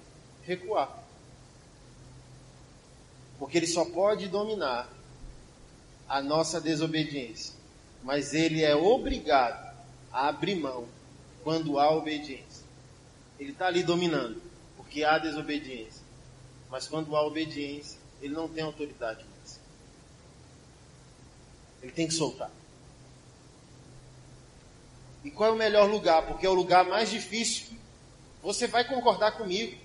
[0.43, 1.03] Recuar.
[3.37, 4.89] Porque ele só pode dominar
[6.07, 7.59] a nossa desobediência
[8.03, 9.75] mas ele é obrigado
[10.11, 10.87] a abrir mão
[11.43, 12.65] quando há obediência.
[13.39, 14.41] Ele está ali dominando,
[14.75, 16.01] porque há desobediência.
[16.69, 19.59] Mas quando há obediência, ele não tem autoridade mais.
[21.81, 22.51] Ele tem que soltar.
[25.23, 26.25] E qual é o melhor lugar?
[26.25, 27.77] Porque é o lugar mais difícil.
[28.41, 29.77] Você vai concordar comigo.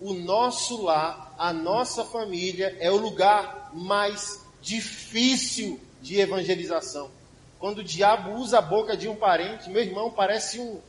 [0.00, 7.10] O nosso lar, a nossa família, é o lugar mais difícil de evangelização.
[7.58, 10.80] Quando o diabo usa a boca de um parente, meu irmão, parece um,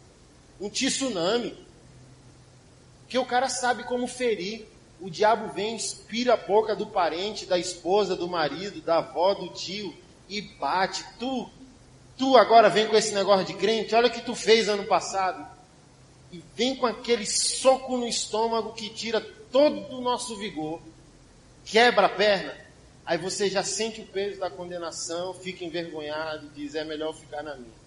[0.60, 1.58] um tsunami.
[3.10, 4.66] Que o cara sabe como ferir.
[5.02, 9.50] O diabo vem, inspira a boca do parente, da esposa, do marido, da avó, do
[9.50, 9.94] tio
[10.30, 11.04] e bate.
[11.20, 11.50] Tu,
[12.18, 15.46] tu agora vem com esse negócio de crente, olha o que tu fez ano passado.
[16.32, 19.20] E vem com aquele soco no estômago que tira
[19.52, 20.82] todo o nosso vigor,
[21.66, 22.56] quebra a perna.
[23.06, 27.44] Aí você já sente o peso da condenação, fica envergonhado e diz: é melhor ficar
[27.44, 27.82] na minha.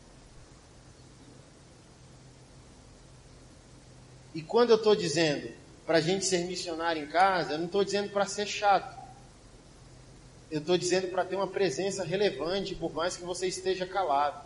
[4.35, 5.53] E quando eu estou dizendo
[5.87, 9.03] para a gente ser missionário em casa, eu não estou dizendo para ser chato.
[10.51, 14.44] Eu estou dizendo para ter uma presença relevante, por mais que você esteja calado.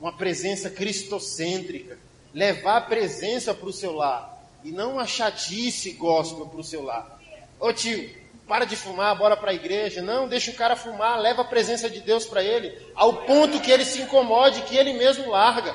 [0.00, 1.98] Uma presença cristocêntrica.
[2.32, 4.34] levar a presença para o seu lar
[4.64, 7.20] e não a chatice gospel para o seu lar.
[7.60, 8.10] Ô tio,
[8.46, 10.02] para de fumar, bora para a igreja.
[10.02, 13.70] Não, deixa o cara fumar, leva a presença de Deus para ele, ao ponto que
[13.70, 15.74] ele se incomode, que ele mesmo larga.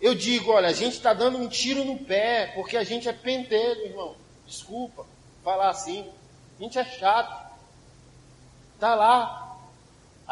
[0.00, 3.12] Eu digo, olha, a gente está dando um tiro no pé, porque a gente é
[3.12, 4.16] pentelho, irmão.
[4.44, 5.06] Desculpa
[5.44, 6.10] falar assim.
[6.58, 7.52] A gente é chato.
[8.80, 9.51] Tá lá.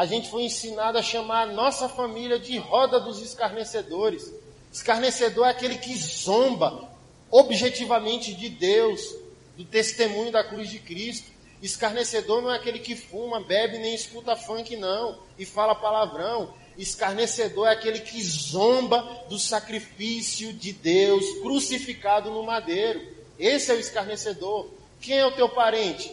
[0.00, 4.32] A gente foi ensinado a chamar a nossa família de roda dos escarnecedores.
[4.72, 6.88] Escarnecedor é aquele que zomba
[7.30, 9.14] objetivamente de Deus,
[9.58, 11.30] do testemunho da cruz de Cristo.
[11.60, 16.54] Escarnecedor não é aquele que fuma, bebe, nem escuta funk, não, e fala palavrão.
[16.78, 23.06] Escarnecedor é aquele que zomba do sacrifício de Deus crucificado no madeiro.
[23.38, 24.66] Esse é o escarnecedor.
[24.98, 26.10] Quem é o teu parente?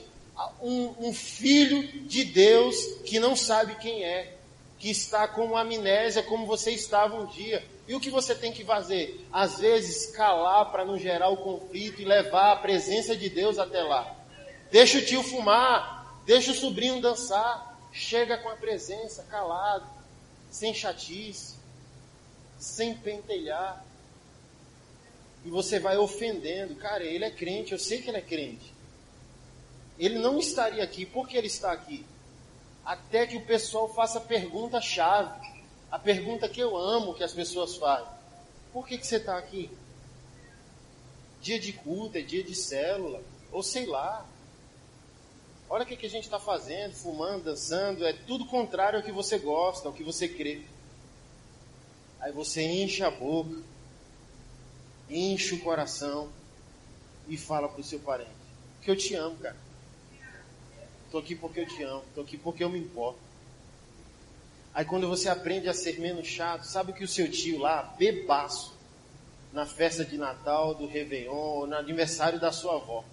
[0.62, 2.76] Um, um filho de Deus
[3.06, 4.38] que não sabe quem é,
[4.78, 7.64] que está com amnésia como você estava um dia.
[7.88, 9.26] E o que você tem que fazer?
[9.32, 13.82] Às vezes calar para não gerar o conflito e levar a presença de Deus até
[13.82, 14.16] lá.
[14.72, 19.88] Deixa o tio fumar, deixa o sobrinho dançar, chega com a presença calado
[20.52, 21.56] sem chatice,
[22.60, 23.84] sem pentelhar.
[25.46, 26.76] E você vai ofendendo.
[26.76, 28.74] Cara, ele é crente, eu sei que ele é crente.
[29.98, 32.06] Ele não estaria aqui, por que ele está aqui?
[32.86, 35.48] Até que o pessoal faça a pergunta-chave.
[35.92, 38.08] A pergunta que eu amo que as pessoas fazem.
[38.72, 39.70] Por que, que você está aqui?
[41.42, 43.22] Dia de culto, é dia de célula,
[43.52, 44.26] ou sei lá.
[45.70, 49.12] Olha o que, que a gente está fazendo, fumando, dançando, é tudo contrário ao que
[49.12, 50.62] você gosta, ao que você crê.
[52.20, 53.62] Aí você enche a boca,
[55.10, 56.30] enche o coração
[57.28, 58.32] e fala para o seu parente:
[58.82, 59.67] que eu te amo, cara.
[61.08, 63.18] Estou aqui porque eu te amo, estou aqui porque eu me importo.
[64.74, 68.76] Aí quando você aprende a ser menos chato, sabe que o seu tio lá, bebaço,
[69.54, 73.06] na festa de Natal, do Réveillon, no aniversário da sua avó,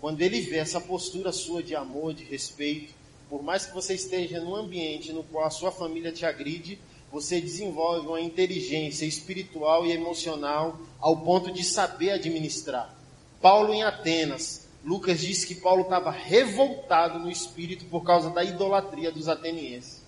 [0.00, 2.94] quando ele vê essa postura sua de amor, de respeito,
[3.28, 6.78] por mais que você esteja num ambiente no qual a sua família te agride,
[7.10, 12.94] você desenvolve uma inteligência espiritual e emocional ao ponto de saber administrar.
[13.40, 19.12] Paulo em Atenas, Lucas diz que Paulo estava revoltado no espírito por causa da idolatria
[19.12, 20.02] dos atenienses.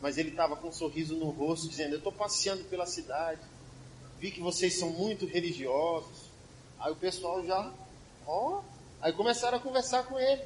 [0.00, 3.40] Mas ele estava com um sorriso no rosto, dizendo: Eu estou passeando pela cidade,
[4.18, 6.30] vi que vocês são muito religiosos.
[6.78, 7.72] Aí o pessoal já,
[8.26, 8.60] ó,
[9.02, 10.40] Aí começaram a conversar com ele.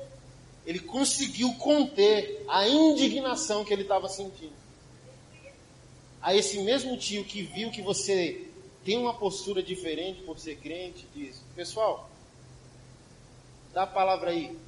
[0.65, 4.55] Ele conseguiu conter a indignação que ele estava sentindo.
[6.23, 8.49] Aí esse mesmo tio que viu que você
[8.83, 12.09] tem uma postura diferente por ser crente, diz: Pessoal,
[13.77, 14.59] dá a palavra aí.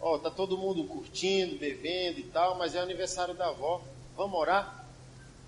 [0.00, 3.82] Ó, tá todo mundo curtindo, bebendo e tal, mas é aniversário da avó.
[4.16, 4.86] Vamos orar?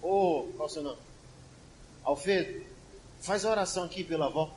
[0.03, 0.99] Ô, oh, qual o seu nome?
[2.03, 2.67] Alfredo,
[3.21, 4.53] faz oração aqui pela avó.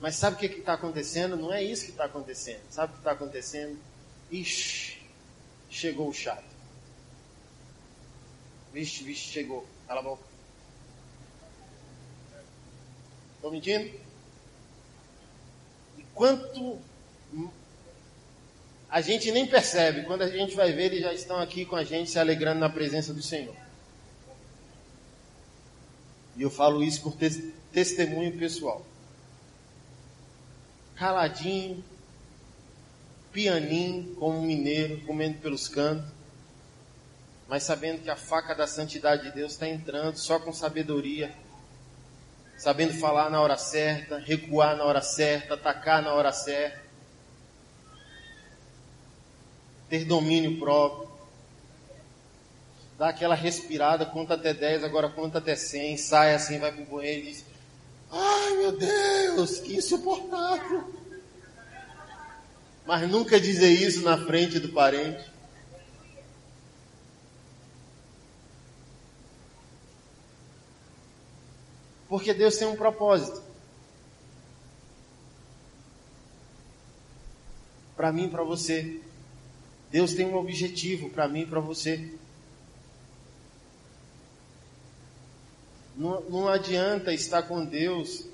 [0.00, 1.36] Mas sabe o que está acontecendo?
[1.36, 2.62] Não é isso que está acontecendo.
[2.68, 3.78] Sabe o que está acontecendo?
[4.28, 5.00] Ixi,
[5.70, 6.42] chegou o chato.
[8.72, 9.64] Vixe, vixe, chegou.
[9.86, 10.24] Cala a boca.
[13.36, 14.01] Estou mentindo?
[16.14, 16.78] Quanto
[18.88, 21.84] a gente nem percebe, quando a gente vai ver, eles já estão aqui com a
[21.84, 23.56] gente se alegrando na presença do Senhor.
[26.36, 27.16] E eu falo isso por
[27.72, 28.84] testemunho pessoal
[31.02, 31.82] caladinho,
[33.32, 36.08] pianinho, como um mineiro, comendo pelos cantos,
[37.48, 41.34] mas sabendo que a faca da santidade de Deus está entrando só com sabedoria,
[42.62, 46.80] sabendo falar na hora certa, recuar na hora certa, atacar na hora certa,
[49.88, 51.10] ter domínio próprio,
[52.96, 57.22] dar aquela respirada, conta até 10, agora conta até 100, sai assim, vai pro banheiro
[57.22, 57.44] e diz,
[58.12, 60.84] Ai meu Deus, que insuportável.
[62.86, 65.31] Mas nunca dizer isso na frente do parente.
[72.12, 73.42] Porque Deus tem um propósito.
[77.96, 79.00] Para mim e para você.
[79.90, 82.12] Deus tem um objetivo para mim para você.
[85.96, 88.26] Não, não adianta estar com Deus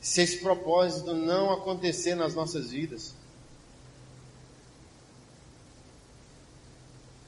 [0.00, 3.16] se esse propósito não acontecer nas nossas vidas.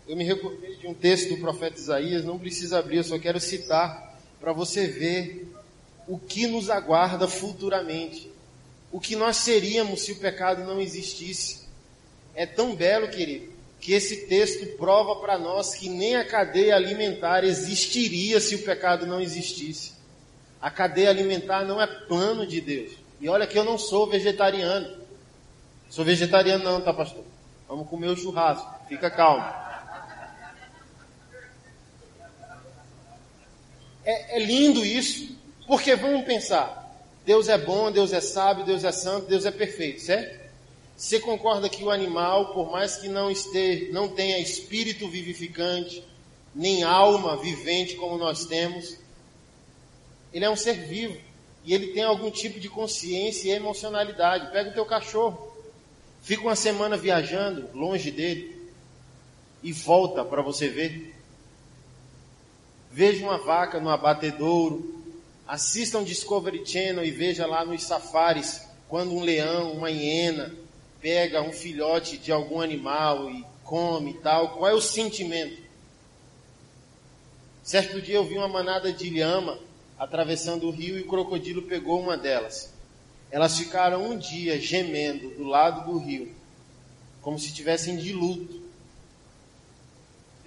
[0.06, 3.40] Eu me recordei de um texto do profeta Isaías, não precisa abrir, eu só quero
[3.40, 4.07] citar
[4.40, 5.52] para você ver
[6.06, 8.30] o que nos aguarda futuramente.
[8.90, 11.68] O que nós seríamos se o pecado não existisse.
[12.34, 17.44] É tão belo, querido, que esse texto prova para nós que nem a cadeia alimentar
[17.44, 19.92] existiria se o pecado não existisse.
[20.60, 22.92] A cadeia alimentar não é plano de Deus.
[23.20, 24.96] E olha que eu não sou vegetariano.
[25.90, 27.24] Sou vegetariano não, tá pastor?
[27.68, 28.68] Vamos comer o churrasco.
[28.88, 29.44] Fica calmo.
[34.08, 35.36] É, é lindo isso,
[35.66, 36.98] porque vamos pensar.
[37.26, 40.48] Deus é bom, Deus é sábio, Deus é santo, Deus é perfeito, certo?
[40.96, 46.02] Você concorda que o animal, por mais que não esteja, não tenha espírito vivificante,
[46.54, 48.96] nem alma vivente como nós temos,
[50.32, 51.20] ele é um ser vivo
[51.62, 54.50] e ele tem algum tipo de consciência e emocionalidade.
[54.52, 55.52] Pega o teu cachorro,
[56.22, 58.72] fica uma semana viajando longe dele
[59.62, 61.17] e volta para você ver.
[62.98, 65.04] Veja uma vaca no abatedouro,
[65.46, 70.52] assista um Discovery Channel e veja lá nos safaris quando um leão, uma hiena
[71.00, 74.56] pega um filhote de algum animal e come e tal.
[74.56, 75.62] Qual é o sentimento?
[77.62, 79.60] Certo dia eu vi uma manada de lhama
[79.96, 82.74] atravessando o rio e o crocodilo pegou uma delas.
[83.30, 86.34] Elas ficaram um dia gemendo do lado do rio,
[87.22, 88.57] como se tivessem de luto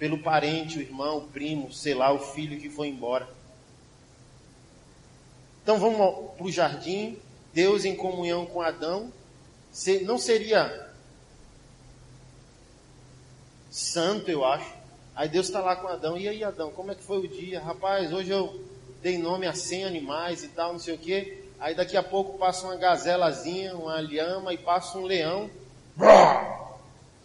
[0.02, 3.28] pelo parente, o irmão, o primo, sei lá, o filho que foi embora.
[5.62, 7.16] Então vamos para o jardim,
[7.54, 9.12] Deus em comunhão com Adão,
[10.04, 10.90] não seria
[13.70, 14.74] santo, eu acho.
[15.14, 17.60] Aí Deus está lá com Adão, e aí Adão, como é que foi o dia?
[17.60, 18.60] Rapaz, hoje eu
[19.00, 21.44] dei nome a 100 animais e tal, não sei o que.
[21.60, 25.48] Aí daqui a pouco passa uma gazelazinha, uma lhama e passa um leão.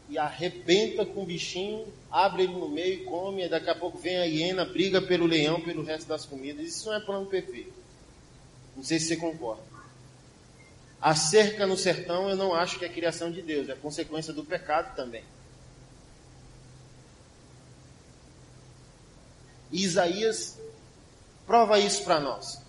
[0.09, 3.45] E arrebenta com o bichinho, abre ele no meio e come.
[3.45, 6.65] E daqui a pouco vem a hiena, briga pelo leão, pelo resto das comidas.
[6.65, 7.73] Isso não é plano perfeito.
[8.75, 9.63] Não sei se você concorda.
[11.01, 14.43] A cerca no sertão eu não acho que é criação de Deus, é consequência do
[14.43, 15.23] pecado também.
[19.71, 20.57] Isaías
[21.47, 22.61] Prova isso para nós.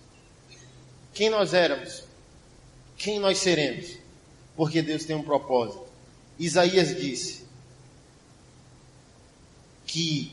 [1.12, 2.04] Quem nós éramos?
[2.96, 3.98] Quem nós seremos?
[4.56, 5.87] Porque Deus tem um propósito.
[6.38, 7.44] Isaías disse
[9.86, 10.32] que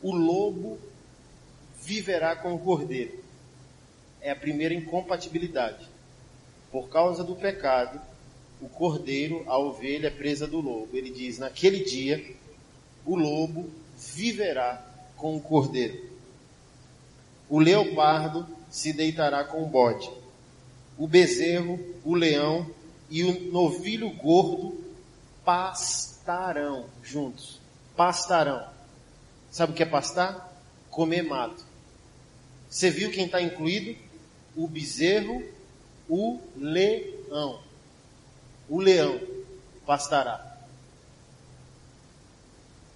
[0.00, 0.78] o lobo
[1.82, 3.24] viverá com o cordeiro.
[4.20, 5.88] É a primeira incompatibilidade.
[6.70, 8.00] Por causa do pecado,
[8.60, 10.96] o cordeiro, a ovelha é presa do lobo.
[10.96, 12.22] Ele diz: naquele dia,
[13.04, 14.84] o lobo viverá
[15.16, 16.08] com o cordeiro.
[17.48, 20.10] O leopardo se deitará com o bode.
[20.98, 22.68] O bezerro, o leão
[23.10, 24.84] e o novilho gordo
[25.44, 27.58] pastarão juntos.
[27.96, 28.68] Pastarão.
[29.50, 30.52] Sabe o que é pastar?
[30.90, 31.64] Comer mato.
[32.68, 33.98] Você viu quem está incluído?
[34.54, 35.42] O bezerro,
[36.08, 37.60] o leão.
[38.68, 39.18] O leão
[39.86, 40.58] pastará.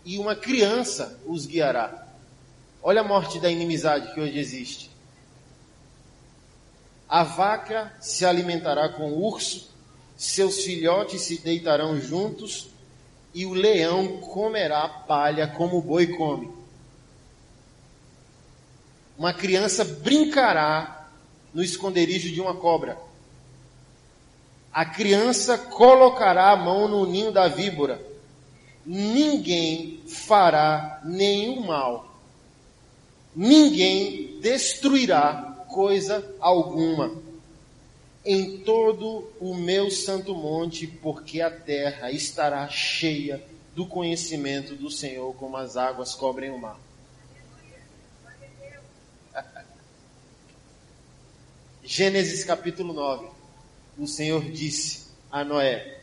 [0.05, 2.07] E uma criança os guiará.
[2.83, 4.91] Olha a morte da inimizade que hoje existe.
[7.09, 9.72] A vaca se alimentará com o urso,
[10.17, 12.69] seus filhotes se deitarão juntos,
[13.35, 16.51] e o leão comerá palha como o boi come.
[19.19, 21.09] Uma criança brincará
[21.55, 22.99] no esconderijo de uma cobra.
[24.73, 28.05] A criança colocará a mão no ninho da víbora.
[28.85, 32.13] Ninguém fará nenhum mal
[33.35, 37.11] ninguém destruirá coisa alguma
[38.25, 43.43] em todo o meu santo monte, porque a terra estará cheia
[43.75, 46.79] do conhecimento do Senhor, como as águas cobrem o mar.
[51.83, 53.29] Gênesis capítulo 9.
[53.99, 56.01] O Senhor disse a Noé: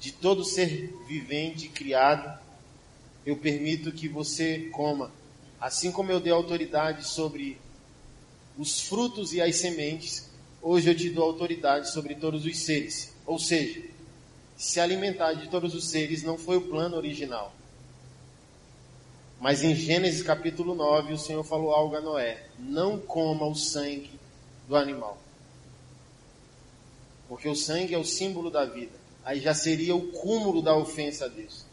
[0.00, 2.38] De todo ser vivente criado,
[3.24, 5.12] eu permito que você coma
[5.60, 7.58] Assim como eu dei autoridade sobre
[8.56, 10.27] os frutos e as sementes,
[10.62, 13.14] hoje eu te dou autoridade sobre todos os seres.
[13.26, 13.82] Ou seja,
[14.56, 17.54] se alimentar de todos os seres não foi o plano original.
[19.40, 24.10] Mas em Gênesis capítulo 9, o Senhor falou algo a Noé: não coma o sangue
[24.66, 25.16] do animal.
[27.28, 28.92] Porque o sangue é o símbolo da vida.
[29.24, 31.64] Aí já seria o cúmulo da ofensa a Deus.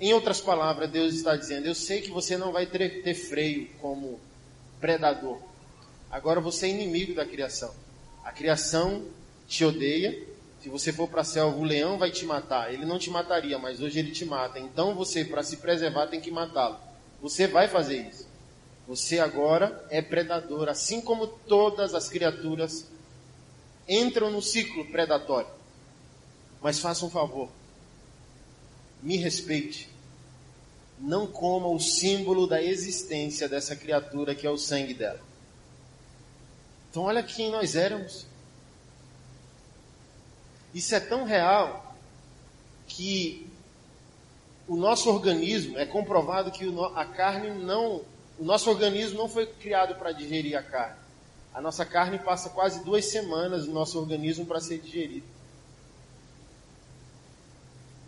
[0.00, 4.18] Em outras palavras, Deus está dizendo: Eu sei que você não vai ter, freio como
[4.80, 5.38] predador.
[6.10, 7.72] Agora você é inimigo da criação.
[8.24, 9.04] A criação
[9.46, 10.26] te odeia.
[10.60, 12.72] Se você for para a selva, o leão vai te matar.
[12.72, 14.58] Ele não te mataria, mas hoje ele te mata.
[14.58, 16.78] Então você, para se preservar, tem que matá-lo.
[17.20, 18.26] Você vai fazer isso.
[18.86, 22.86] Você agora é predador, assim como todas as criaturas
[23.88, 25.48] entram no ciclo predatório.
[26.62, 27.48] Mas faça um favor,
[29.02, 29.88] me respeite.
[30.98, 35.20] Não coma o símbolo da existência dessa criatura que é o sangue dela.
[36.94, 38.24] Então, olha quem nós éramos.
[40.72, 41.92] Isso é tão real
[42.86, 43.50] que
[44.68, 46.64] o nosso organismo, é comprovado que
[46.94, 48.02] a carne não,
[48.38, 50.94] o nosso organismo não foi criado para digerir a carne.
[51.52, 55.26] A nossa carne passa quase duas semanas no nosso organismo para ser digerida.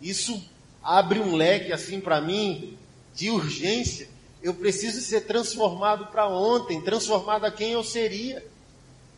[0.01, 0.41] Isso
[0.81, 2.77] abre um leque assim para mim
[3.13, 4.07] de urgência.
[4.41, 8.55] Eu preciso ser transformado para ontem, transformado a quem eu seria.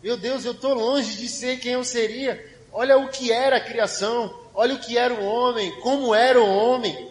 [0.01, 2.43] Meu Deus, eu estou longe de ser quem eu seria.
[2.71, 6.47] Olha o que era a criação, olha o que era o homem, como era o
[6.47, 7.09] homem.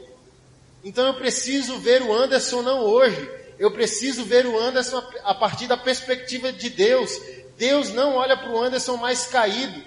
[0.82, 5.66] Então eu preciso ver o Anderson não hoje, eu preciso ver o Anderson a partir
[5.66, 7.10] da perspectiva de Deus.
[7.58, 9.82] Deus não olha para o Anderson mais caído.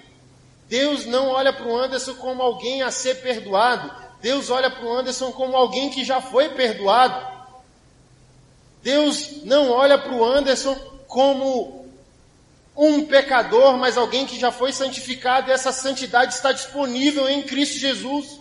[0.68, 3.90] Deus não olha para o Anderson como alguém a ser perdoado.
[4.20, 7.32] Deus olha para o Anderson como alguém que já foi perdoado.
[8.82, 10.74] Deus não olha para o Anderson
[11.08, 11.81] como
[12.76, 17.78] um pecador, mas alguém que já foi santificado e essa santidade está disponível em Cristo
[17.78, 18.40] Jesus.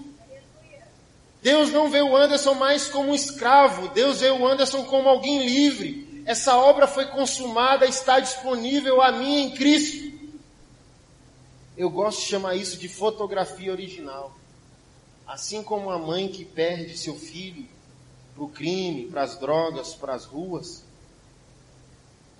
[1.42, 5.46] Deus não vê o Anderson mais como um escravo, Deus vê o Anderson como alguém
[5.46, 6.24] livre.
[6.26, 10.12] Essa obra foi consumada, está disponível a mim em Cristo.
[11.76, 14.36] Eu gosto de chamar isso de fotografia original.
[15.26, 17.66] Assim como a mãe que perde seu filho
[18.36, 20.84] para o crime, para as drogas, para as ruas,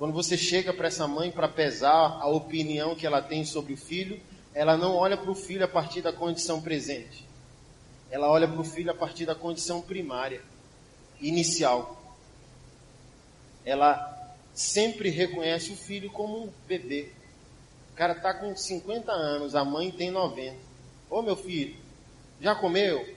[0.02, 3.78] quando você chega para essa mãe para pesar a opinião que ela tem sobre o
[3.78, 4.20] filho,
[4.52, 7.24] ela não olha para o filho a partir da condição presente.
[8.10, 10.42] Ela olha para o filho a partir da condição primária,
[11.20, 12.02] inicial.
[13.64, 17.12] Ela sempre reconhece o filho como um bebê.
[17.94, 20.58] O cara está com 50 anos, a mãe tem 90.
[21.12, 21.76] Ô meu filho,
[22.42, 23.08] já comeu?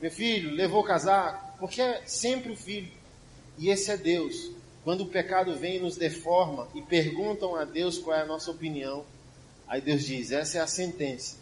[0.00, 1.56] Meu filho, levou casaco?
[1.60, 2.90] Porque é sempre o filho.
[3.56, 4.56] E esse é Deus.
[4.86, 8.52] Quando o pecado vem e nos deforma e perguntam a Deus qual é a nossa
[8.52, 9.04] opinião,
[9.66, 11.38] aí Deus diz: essa é a sentença.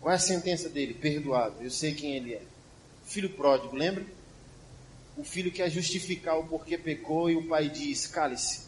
[0.00, 0.94] Qual é a sentença dele?
[0.94, 1.56] Perdoado.
[1.60, 2.42] Eu sei quem ele é.
[3.04, 4.06] Filho pródigo, lembra?
[5.14, 8.62] O filho quer justificar o porquê pecou e o pai diz: cale-se.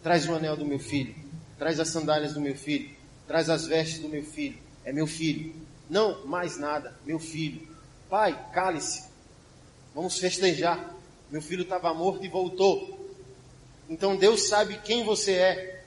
[0.00, 1.16] Traz o anel do meu filho.
[1.58, 2.94] Traz as sandálias do meu filho.
[3.26, 4.56] Traz as vestes do meu filho.
[4.84, 5.52] É meu filho.
[5.90, 6.96] Não, mais nada.
[7.04, 7.66] Meu filho.
[8.08, 9.02] Pai, cale-se.
[9.92, 10.99] Vamos festejar.
[11.30, 12.98] Meu filho estava morto e voltou.
[13.88, 15.84] Então Deus sabe quem você é.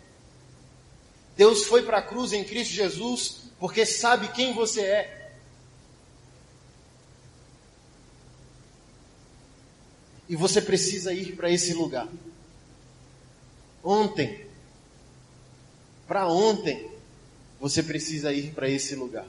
[1.36, 5.32] Deus foi para a cruz em Cristo Jesus porque sabe quem você é.
[10.30, 12.08] E você precisa ir para esse lugar.
[13.84, 14.48] Ontem,
[16.08, 16.89] para ontem,
[17.60, 19.28] você precisa ir para esse lugar.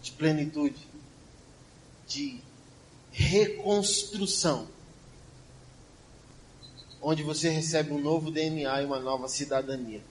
[0.00, 0.91] De plenitude
[2.12, 2.40] de
[3.10, 4.68] reconstrução,
[7.00, 10.02] onde você recebe um novo DNA e uma nova cidadania.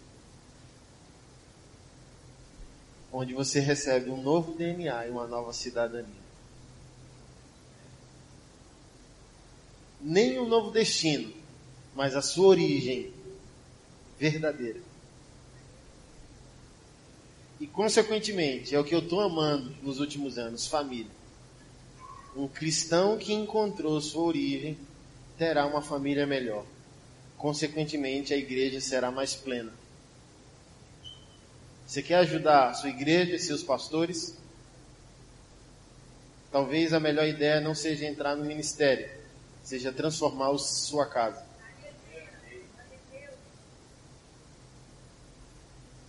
[3.14, 6.22] Onde você recebe um novo DNA e uma nova cidadania.
[10.00, 11.32] Nem um novo destino,
[11.94, 13.14] mas a sua origem
[14.18, 14.80] verdadeira.
[17.60, 21.21] E, consequentemente, é o que eu estou amando nos últimos anos: família.
[22.36, 24.78] Um cristão que encontrou sua origem
[25.38, 26.66] terá uma família melhor.
[27.38, 29.74] Consequentemente, a igreja será mais plena.
[31.86, 34.38] Você quer ajudar sua igreja e seus pastores?
[36.52, 39.10] Talvez a melhor ideia não seja entrar no ministério,
[39.64, 41.46] seja transformar sua casa.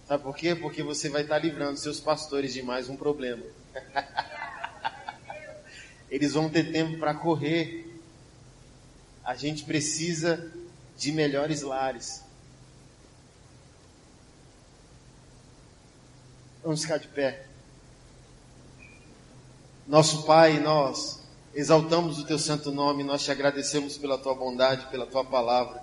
[0.06, 0.54] Sabe por quê?
[0.54, 3.42] Porque você vai estar livrando seus pastores de mais um problema.
[6.12, 7.90] eles vão ter tempo para correr.
[9.24, 10.52] A gente precisa
[10.94, 12.22] de melhores lares.
[16.62, 17.46] Vamos ficar de pé.
[19.88, 21.20] Nosso Pai, nós
[21.54, 25.82] exaltamos o teu santo nome, nós te agradecemos pela tua bondade, pela tua palavra.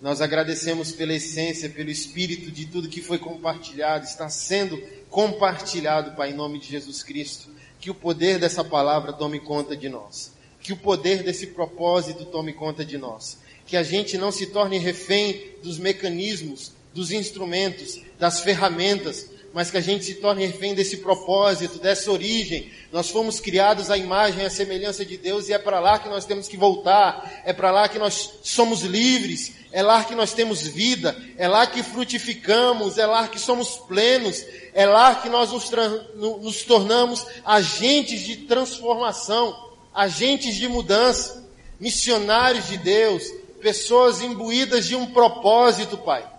[0.00, 4.76] Nós agradecemos pela essência, pelo espírito de tudo que foi compartilhado, está sendo
[5.08, 7.48] compartilhado, Pai, em nome de Jesus Cristo
[7.82, 10.32] que o poder dessa palavra tome conta de nós.
[10.60, 13.38] Que o poder desse propósito tome conta de nós.
[13.66, 19.76] Que a gente não se torne refém dos mecanismos, dos instrumentos, das ferramentas, mas que
[19.76, 22.70] a gente se torne refém desse propósito, dessa origem.
[22.90, 26.08] Nós fomos criados à imagem e à semelhança de Deus e é para lá que
[26.08, 30.32] nós temos que voltar, é para lá que nós somos livres, é lá que nós
[30.32, 35.52] temos vida, é lá que frutificamos, é lá que somos plenos, é lá que nós
[35.52, 35.70] nos,
[36.14, 41.46] nos tornamos agentes de transformação, agentes de mudança,
[41.78, 43.24] missionários de Deus,
[43.60, 46.31] pessoas imbuídas de um propósito, Pai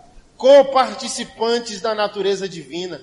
[0.44, 3.00] coparticipantes da natureza divina.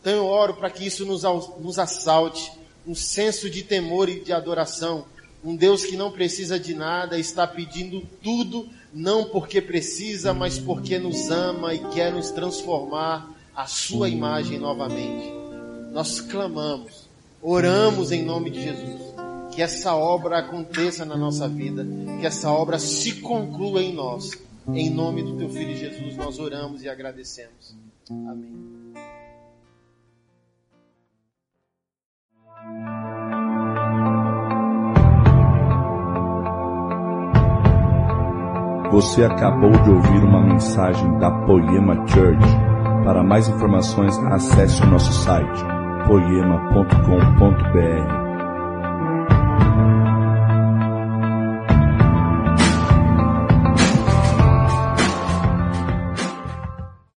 [0.00, 1.22] Então eu oro para que isso nos,
[1.60, 2.50] nos assalte,
[2.84, 5.04] um senso de temor e de adoração.
[5.44, 10.98] Um Deus que não precisa de nada, está pedindo tudo, não porque precisa, mas porque
[10.98, 15.32] nos ama e quer nos transformar à sua imagem novamente.
[15.92, 17.08] Nós clamamos,
[17.40, 19.02] oramos em nome de Jesus,
[19.52, 21.86] que essa obra aconteça na nossa vida,
[22.18, 26.82] que essa obra se conclua em nós em nome do teu filho Jesus, nós oramos
[26.82, 27.76] e agradecemos.
[28.10, 28.76] Amém.
[38.90, 42.46] Você acabou de ouvir uma mensagem da Poema Church.
[43.04, 45.64] Para mais informações, acesse o nosso site
[46.06, 48.25] poema.com.br.